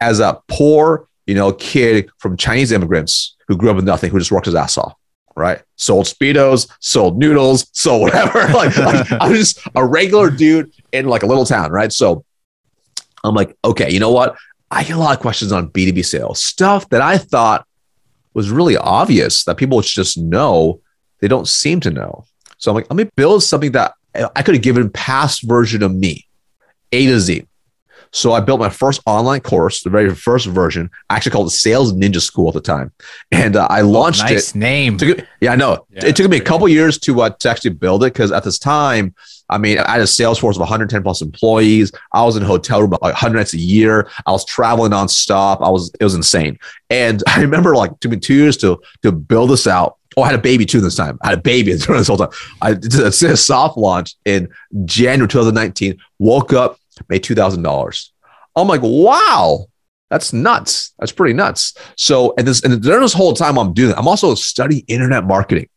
[0.00, 4.18] as a poor, you know, kid from Chinese immigrants who grew up with nothing, who
[4.18, 4.94] just worked his ass off
[5.36, 5.62] right?
[5.76, 8.40] Sold speedos, sold noodles, sold whatever.
[8.52, 11.92] like, like I'm just a regular dude in like a little town, right?
[11.92, 12.24] So
[13.24, 14.36] I'm like, okay, you know what?
[14.70, 17.66] I get a lot of questions on B2B sales, stuff that I thought
[18.34, 20.80] was really obvious that people just know,
[21.20, 22.24] they don't seem to know.
[22.58, 25.92] So I'm like, let me build something that I could have given past version of
[25.92, 26.26] me,
[26.92, 27.46] A to Z.
[28.12, 30.90] So I built my first online course, the very first version.
[31.08, 32.92] I actually called it Sales Ninja School at the time,
[33.30, 34.58] and uh, I launched oh, nice it.
[34.58, 34.98] name.
[34.98, 35.86] Took, yeah, I know.
[35.90, 38.42] Yeah, it took me a couple years to uh, to actually build it because at
[38.42, 39.14] this time,
[39.50, 41.92] I mean, I had a sales force of 110 plus employees.
[42.12, 44.08] I was in a hotel room like 100 nights a year.
[44.24, 45.60] I was traveling nonstop.
[45.60, 46.58] I was it was insane.
[46.88, 49.98] And I remember like it took me two years to to build this out.
[50.16, 51.18] Oh, I had a baby too this time.
[51.22, 52.30] I had a baby during this whole time.
[52.62, 54.48] I did a soft launch in
[54.84, 55.98] January 2019.
[56.18, 58.12] Woke up, made two thousand dollars.
[58.56, 59.66] I'm like, wow,
[60.10, 60.92] that's nuts.
[60.98, 61.74] That's pretty nuts.
[61.96, 65.68] So, and this, and during this whole time I'm doing I'm also studying internet marketing,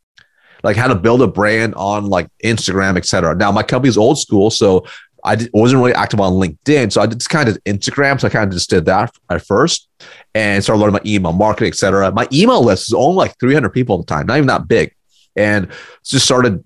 [0.64, 3.36] like how to build a brand on like Instagram, etc.
[3.36, 4.86] Now, my company is old school, so
[5.24, 6.92] I wasn't really active on LinkedIn.
[6.92, 8.20] So I just kind of Instagram.
[8.20, 9.88] So I kind of just did that at first
[10.36, 12.12] and started learning my email marketing, etc.
[12.12, 14.94] My email list is only like 300 people at the time, not even that big.
[15.36, 15.70] And
[16.04, 16.64] just started,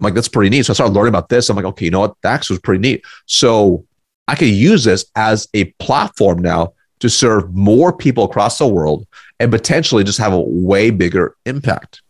[0.00, 0.64] I'm like, that's pretty neat.
[0.64, 1.50] So I started learning about this.
[1.50, 2.14] I'm like, okay, you know what?
[2.22, 3.04] That was pretty neat.
[3.26, 3.84] So
[4.26, 9.06] I could use this as a platform now to serve more people across the world
[9.38, 12.02] and potentially just have a way bigger impact.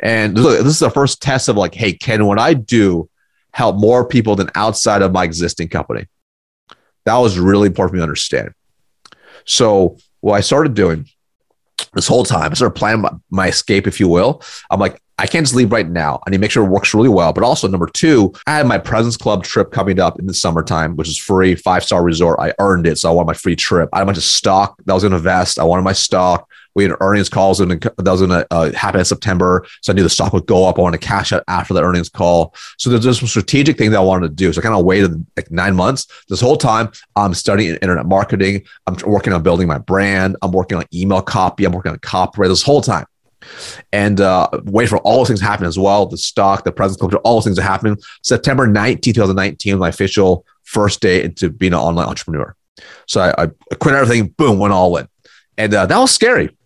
[0.00, 3.08] And this is the first test of like, hey, can what I do
[3.52, 6.06] help more people than outside of my existing company?
[7.04, 8.54] That was really important for me to understand.
[9.44, 11.08] So what I started doing
[11.92, 14.42] this whole time, I started planning my, my escape, if you will.
[14.70, 16.20] I'm like, I can't just leave right now.
[16.26, 17.32] I need to make sure it works really well.
[17.32, 20.96] But also, number two, I had my President's Club trip coming up in the summertime,
[20.96, 22.40] which is free, five star resort.
[22.40, 22.98] I earned it.
[22.98, 23.88] So I want my free trip.
[23.92, 25.60] I had a bunch of stock that was going to invest.
[25.60, 26.48] I wanted my stock.
[26.74, 29.66] We had earnings calls and that was going to uh, happen in September.
[29.82, 30.78] So I knew the stock would go up.
[30.78, 32.54] I wanted to cash out after the earnings call.
[32.78, 34.52] So there's, some strategic things that I wanted to do.
[34.52, 36.06] So I kind of waited like nine months.
[36.28, 38.64] This whole time, I'm studying internet marketing.
[38.86, 40.36] I'm working on building my brand.
[40.42, 41.64] I'm working on email copy.
[41.64, 43.06] I'm working on copyright this whole time
[43.92, 46.06] and uh, wait for all those things to happen as well.
[46.06, 47.98] The stock, the President's Club, all those things are happening.
[48.22, 52.56] September 19th, 2019, my official first day into being an online entrepreneur.
[53.06, 55.08] So I, I quit everything, boom, went all in.
[55.56, 56.56] And uh, that was scary,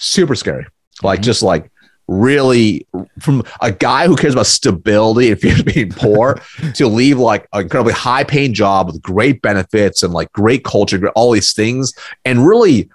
[0.00, 0.66] super scary.
[1.02, 1.24] Like, mm-hmm.
[1.24, 1.70] just like
[2.08, 2.84] really
[3.20, 6.40] from a guy who cares about stability and fears being poor
[6.74, 11.08] to leave like an incredibly high paying job with great benefits and like great culture,
[11.10, 11.94] all these things,
[12.24, 12.90] and really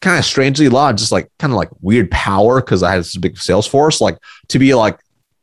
[0.00, 2.92] kind of strangely a lot of just like kind of like weird power because I
[2.92, 4.98] had this big sales force, like to be like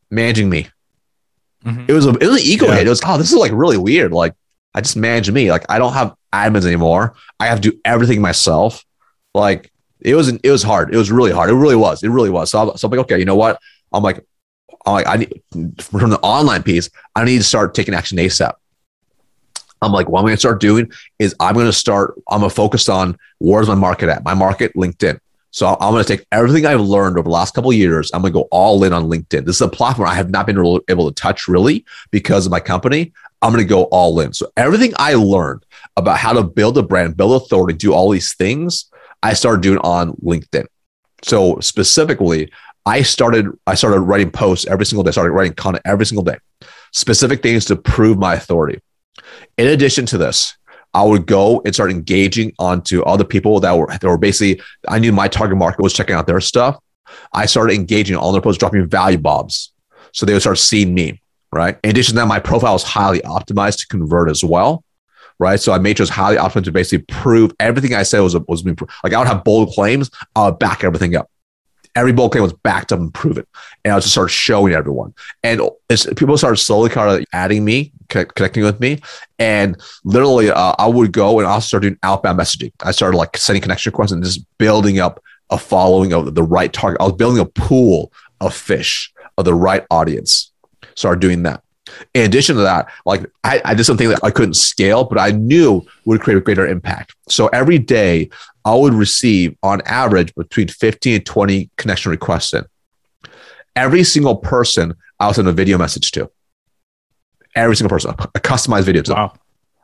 [0.09, 0.68] managing me.
[1.65, 1.86] Mm-hmm.
[1.89, 2.76] It was a it was an ego yeah.
[2.76, 2.88] hit.
[2.88, 4.13] It was oh, this is like really weird.
[4.13, 4.34] Like
[4.74, 5.51] I just manage me.
[5.51, 7.15] Like I don't have admins anymore.
[7.39, 8.86] I have to do everything myself.
[9.34, 9.72] Like
[10.08, 10.93] it was it was hard.
[10.93, 11.49] It was really hard.
[11.49, 12.01] It really was.
[12.01, 12.51] It really was.
[12.51, 13.60] So, I, so I'm like, okay, you know what?
[13.91, 14.26] I'm like,
[14.86, 15.41] I'm like, I need
[15.82, 16.89] from the online piece.
[17.16, 18.53] I need to start taking action ASAP.
[19.82, 22.49] I'm like, what I'm going to start doing is I'm going to start, I'm going
[22.49, 24.24] to focus on where's my market at?
[24.24, 25.20] My market, LinkedIn.
[25.51, 28.12] So I'm going to take everything I've learned over the last couple of years.
[28.14, 29.45] I'm going to go all in on LinkedIn.
[29.45, 32.60] This is a platform I have not been able to touch really because of my
[32.60, 33.14] company.
[33.41, 34.34] I'm going to go all in.
[34.34, 38.34] So everything I learned about how to build a brand, build authority, do all these
[38.36, 38.86] things,
[39.24, 40.65] I started doing on LinkedIn.
[41.24, 42.51] So specifically,
[42.86, 45.11] I started I started writing posts every single day.
[45.11, 46.38] Started writing content every single day,
[46.93, 48.82] specific things to prove my authority.
[49.57, 50.55] In addition to this,
[50.93, 54.99] I would go and start engaging onto other people that were that were basically I
[54.99, 56.80] knew my target market was checking out their stuff.
[57.34, 59.74] I started engaging on their posts, dropping value bombs.
[60.13, 61.78] So they would start seeing me, right?
[61.84, 64.84] In addition to that, my profile was highly optimized to convert as well.
[65.39, 65.59] Right.
[65.59, 68.35] So I made sure it was highly optimized to basically prove everything I said was
[68.47, 68.91] was being proved.
[69.03, 71.29] like I would have bold claims, I would back everything up
[71.97, 73.45] every bold claim was backed up and proven.
[73.83, 75.15] And I was just start showing everyone.
[75.43, 75.61] And
[76.15, 79.01] people started slowly kind of adding me, connecting with me.
[79.39, 82.71] And literally, uh, I would go and I'll start doing outbound messaging.
[82.81, 86.71] I started like sending connection requests and just building up a following of the right
[86.71, 87.01] target.
[87.01, 90.51] I was building a pool of fish of the right audience.
[90.95, 91.63] Started doing that.
[92.13, 95.31] In addition to that, like I, I did something that I couldn't scale, but I
[95.31, 97.15] knew would create a greater impact.
[97.29, 98.29] So every day
[98.65, 102.65] I would receive on average between 15 and 20 connection requests in.
[103.75, 106.29] Every single person I would send a video message to.
[107.55, 109.13] Every single person, a customized video to.
[109.13, 109.33] Wow.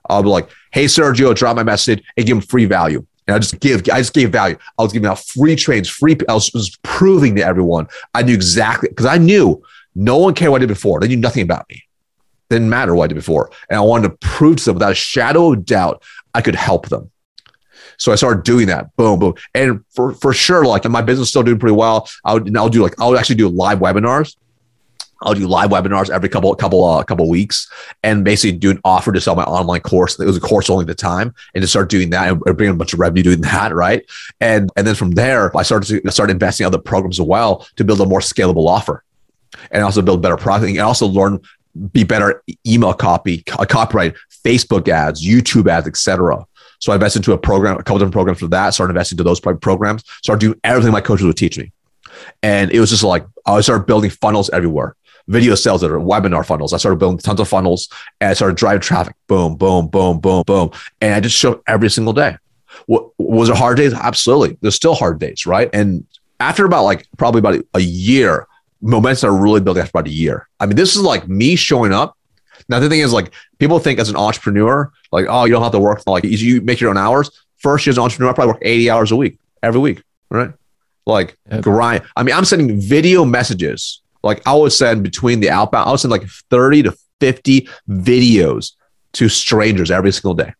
[0.10, 3.06] I'll be like, hey Sergio, drop my message and give them free value.
[3.28, 4.58] And I just give, I just gave value.
[4.78, 6.18] I was giving out free trains, free.
[6.28, 9.64] I was, was proving to everyone I knew exactly because I knew
[9.96, 11.00] no one cared what I did before.
[11.00, 11.84] They knew nothing about me.
[12.50, 13.52] Didn't matter what I did before.
[13.70, 16.90] And I wanted to prove to them without a shadow of doubt I could help
[16.90, 17.10] them.
[17.98, 18.96] So I started doing that.
[18.96, 19.36] Boom, boom.
[19.54, 22.10] And for, for sure, like my business is still doing pretty well.
[22.26, 24.36] I would, I'll do like, I'll actually do live webinars.
[25.22, 27.72] I'll do live webinars every couple couple uh, couple weeks,
[28.04, 30.20] and basically do an offer to sell my online course.
[30.20, 32.70] It was a course only at the time, and to start doing that and bring
[32.70, 34.06] a bunch of revenue doing that, right?
[34.42, 37.66] And and then from there, I started to start investing in other programs as well
[37.78, 39.02] to build a more scalable offer,
[39.72, 41.40] and also build better product, and also learn
[41.92, 44.16] be better email copy, a uh, copyright,
[44.46, 46.46] Facebook ads, YouTube ads, etc.
[46.80, 48.74] So I invested into a program, a couple different programs for that.
[48.74, 50.04] Started investing into those programs.
[50.24, 51.72] Started doing everything my coaches would teach me,
[52.42, 54.96] and it was just like I started building funnels everywhere
[55.28, 56.74] video sales that are webinar funnels.
[56.74, 59.16] I started building tons of funnels and I started driving traffic.
[59.28, 60.72] Boom, boom, boom, boom, boom.
[61.02, 62.38] And I just showed every single day.
[62.88, 63.94] What was it hard days?
[63.94, 64.58] Absolutely.
[64.62, 65.70] There's still hard days, right?
[65.74, 66.06] And
[66.40, 68.48] after about like probably about a year,
[68.84, 70.48] momentum started really building after about a year.
[70.60, 72.18] I mean, this is like me showing up.
[72.70, 75.72] Now the thing is like people think as an entrepreneur, like, oh, you don't have
[75.72, 77.32] to work like you make your own hours.
[77.58, 80.52] First year as an entrepreneur, I probably work 80 hours a week, every week, right?
[81.06, 81.64] Like yep.
[81.64, 82.04] grind.
[82.16, 86.00] I mean, I'm sending video messages like I would send between the outbound, I would
[86.00, 88.74] send like 30 to 50 videos
[89.14, 90.54] to strangers every single day.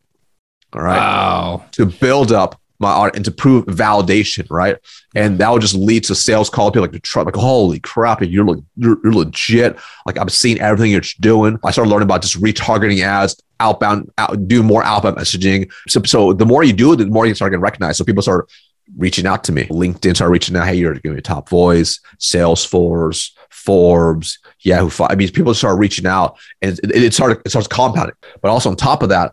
[0.74, 0.98] All right.
[0.98, 1.66] Wow.
[1.74, 4.78] To build up my art and to prove validation, right?
[5.16, 6.72] And that would just lead to sales call.
[6.72, 9.78] People like like, holy crap, you're, you're, you're legit.
[10.06, 11.58] Like I'm seeing everything you're doing.
[11.64, 15.72] I started learning about just retargeting ads, outbound, out, do more outbound messaging.
[15.88, 17.98] So, so the more you do it, the more you start getting recognized.
[17.98, 18.50] So people start
[18.98, 19.64] reaching out to me.
[19.66, 20.68] LinkedIn started reaching out.
[20.68, 24.90] Hey, you're giving me a top voice, Salesforce, Forbes, Yahoo.
[25.10, 28.16] I mean, people start reaching out, and it, it started it starts compounding.
[28.42, 29.32] But also on top of that,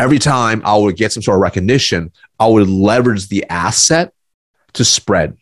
[0.00, 4.12] every time I would get some sort of recognition, I would leverage the asset
[4.74, 5.36] to spread.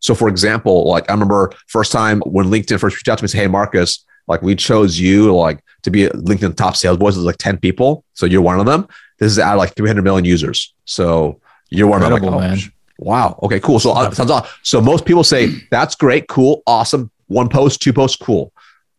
[0.00, 3.28] So, for example, like I remember first time when LinkedIn first reached out to me,
[3.28, 7.16] say, "Hey, Marcus, like we chose you like to be LinkedIn top sales voices.
[7.16, 8.88] There's like ten people, so you're one of them.
[9.18, 10.74] This is at like 300 million users.
[10.86, 12.22] So you're one of them.
[12.22, 12.58] Like, oh, man.
[12.98, 13.38] Wow.
[13.42, 13.78] Okay, cool.
[13.78, 14.50] So uh, sounds awesome.
[14.62, 17.10] So most people say that's great, cool, awesome.
[17.26, 18.52] One post, two posts, cool.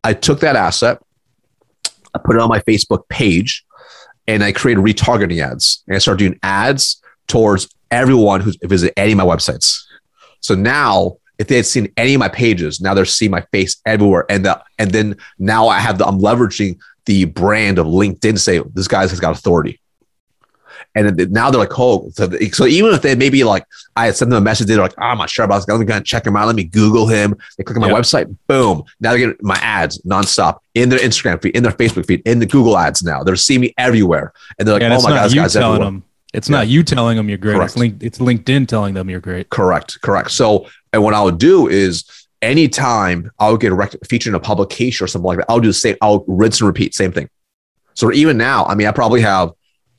[0.04, 1.02] I took that asset,
[2.14, 3.66] I put it on my Facebook page,
[4.32, 5.84] and I created retargeting ads.
[5.88, 9.84] And I started doing ads towards everyone who's visited any of my websites.
[10.40, 13.82] So now, if they had seen any of my pages, now they're seeing my face
[13.86, 14.26] everywhere.
[14.30, 18.40] And the, and then now I have the I'm leveraging the brand of LinkedIn to
[18.40, 19.81] say this guy has got authority.
[20.94, 23.66] And now they're like, oh, so, so even if they maybe like,
[23.96, 25.68] I sent them a message, they're like, oh, I'm not sure about this.
[25.70, 26.48] Let me go and check him out.
[26.48, 27.36] Let me Google him.
[27.58, 27.98] They click on my yep.
[27.98, 28.36] website.
[28.48, 28.84] Boom.
[29.00, 32.40] Now they're getting my ads nonstop in their Instagram feed, in their Facebook feed, in
[32.40, 33.24] the Google ads now.
[33.24, 34.34] They're seeing me everywhere.
[34.60, 35.92] And they're like, oh my God, this guy's telling everywhere.
[35.92, 36.04] Them.
[36.34, 36.58] It's yeah.
[36.58, 37.56] not you telling them you're great.
[37.56, 37.72] Correct.
[37.72, 39.50] It's, link, it's LinkedIn telling them you're great.
[39.50, 40.02] Correct.
[40.02, 40.32] Correct.
[40.32, 42.04] So, and what I would do is
[42.42, 45.60] anytime I would get a rec- featured in a publication or something like that, I'll
[45.62, 45.96] do the same.
[46.02, 47.30] I'll rinse and repeat, same thing.
[47.94, 49.52] So even now, I mean, I probably have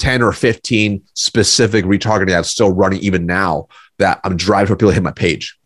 [0.02, 4.88] 10 or 15 specific retargeting ads still running even now that I'm driving for people
[4.88, 5.56] to hit my page.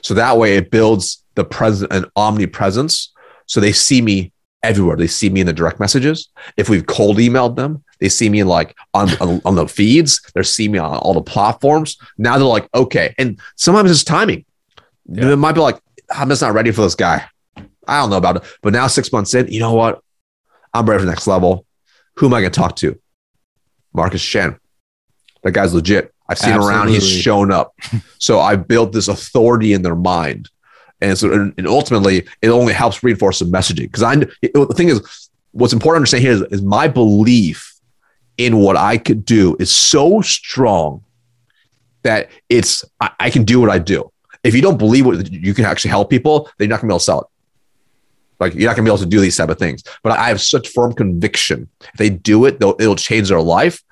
[0.00, 3.12] So that way it builds the present and omnipresence.
[3.44, 4.32] So they see me
[4.62, 4.96] everywhere.
[4.96, 6.30] They see me in the direct messages.
[6.56, 10.22] If we've cold emailed them, they see me like on, on, on the feeds.
[10.32, 11.98] They're seeing me on all the platforms.
[12.16, 13.14] Now they're like, okay.
[13.18, 14.46] And sometimes it's timing.
[15.04, 15.32] Yeah.
[15.32, 15.78] It might be like,
[16.10, 17.26] I'm just not ready for this guy.
[17.86, 18.44] I don't know about it.
[18.62, 20.00] But now six months in, you know what?
[20.72, 21.66] I'm ready for the next level.
[22.16, 22.98] Who am I going to talk to?
[23.92, 24.58] Marcus Chan.
[25.42, 26.14] That guy's legit.
[26.28, 26.74] I've seen Absolutely.
[26.74, 26.88] around.
[26.88, 27.74] He's shown up.
[28.18, 30.48] so I built this authority in their mind.
[31.00, 33.82] And so, and ultimately, it only helps reinforce the messaging.
[33.82, 37.74] Because I, it, the thing is, what's important to understand here is, is my belief
[38.38, 41.04] in what I could do is so strong
[42.02, 44.10] that it's I, I, can do what I do.
[44.42, 46.92] If you don't believe what you can actually help people, then you're not gonna be
[46.92, 47.26] able to sell it.
[48.40, 49.82] Like you're not gonna be able to do these type of things.
[50.02, 51.68] But I have such firm conviction.
[51.80, 53.82] If they do it, it'll change their life.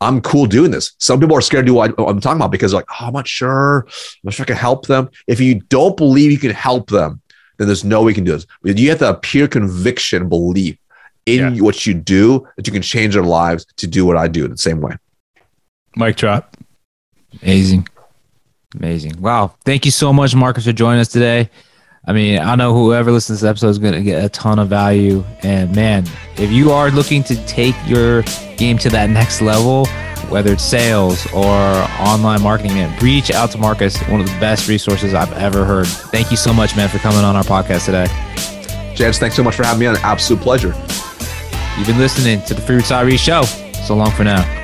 [0.00, 0.92] I'm cool doing this.
[0.98, 3.28] Some people are scared to do what I'm talking about because like, oh, I'm not
[3.28, 3.86] sure.
[3.86, 5.08] I'm not sure I can help them.
[5.26, 7.22] If you don't believe you can help them,
[7.56, 8.46] then there's no way you can do this.
[8.62, 10.76] You have to have pure conviction, belief
[11.26, 11.62] in yeah.
[11.62, 14.50] what you do that you can change their lives to do what I do in
[14.50, 14.96] the same way.
[15.96, 16.56] Mike drop.
[17.42, 17.88] Amazing.
[18.74, 19.20] Amazing.
[19.20, 19.54] Wow.
[19.64, 21.48] Thank you so much, Marcus, for joining us today.
[22.06, 24.58] I mean, I know whoever listens to this episode is going to get a ton
[24.58, 25.24] of value.
[25.42, 26.04] And man,
[26.36, 28.22] if you are looking to take your
[28.56, 29.86] game to that next level,
[30.28, 31.54] whether it's sales or
[32.00, 35.86] online marketing, man, reach out to Marcus, one of the best resources I've ever heard.
[35.86, 38.06] Thank you so much, man, for coming on our podcast today.
[38.94, 39.96] James, thanks so much for having me on.
[39.98, 40.74] Absolute pleasure.
[41.78, 43.42] You've been listening to the Free Retiree Show.
[43.86, 44.63] So long for now.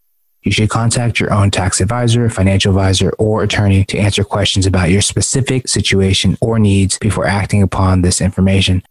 [0.43, 4.89] You should contact your own tax advisor, financial advisor, or attorney to answer questions about
[4.89, 8.81] your specific situation or needs before acting upon this information.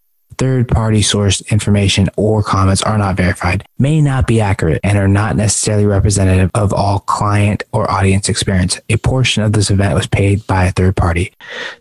[0.41, 5.07] Third party sourced information or comments are not verified, may not be accurate, and are
[5.07, 8.81] not necessarily representative of all client or audience experience.
[8.89, 11.35] A portion of this event was paid by a third party.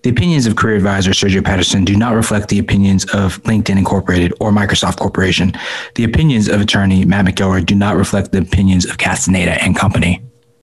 [0.04, 4.34] The opinions of career advisor Sergio Patterson do not reflect the opinions of LinkedIn Incorporated
[4.42, 5.54] or Microsoft Corporation.
[5.96, 10.22] The opinions of attorney Matt McElroy do not reflect the opinions of Castaneda and Company.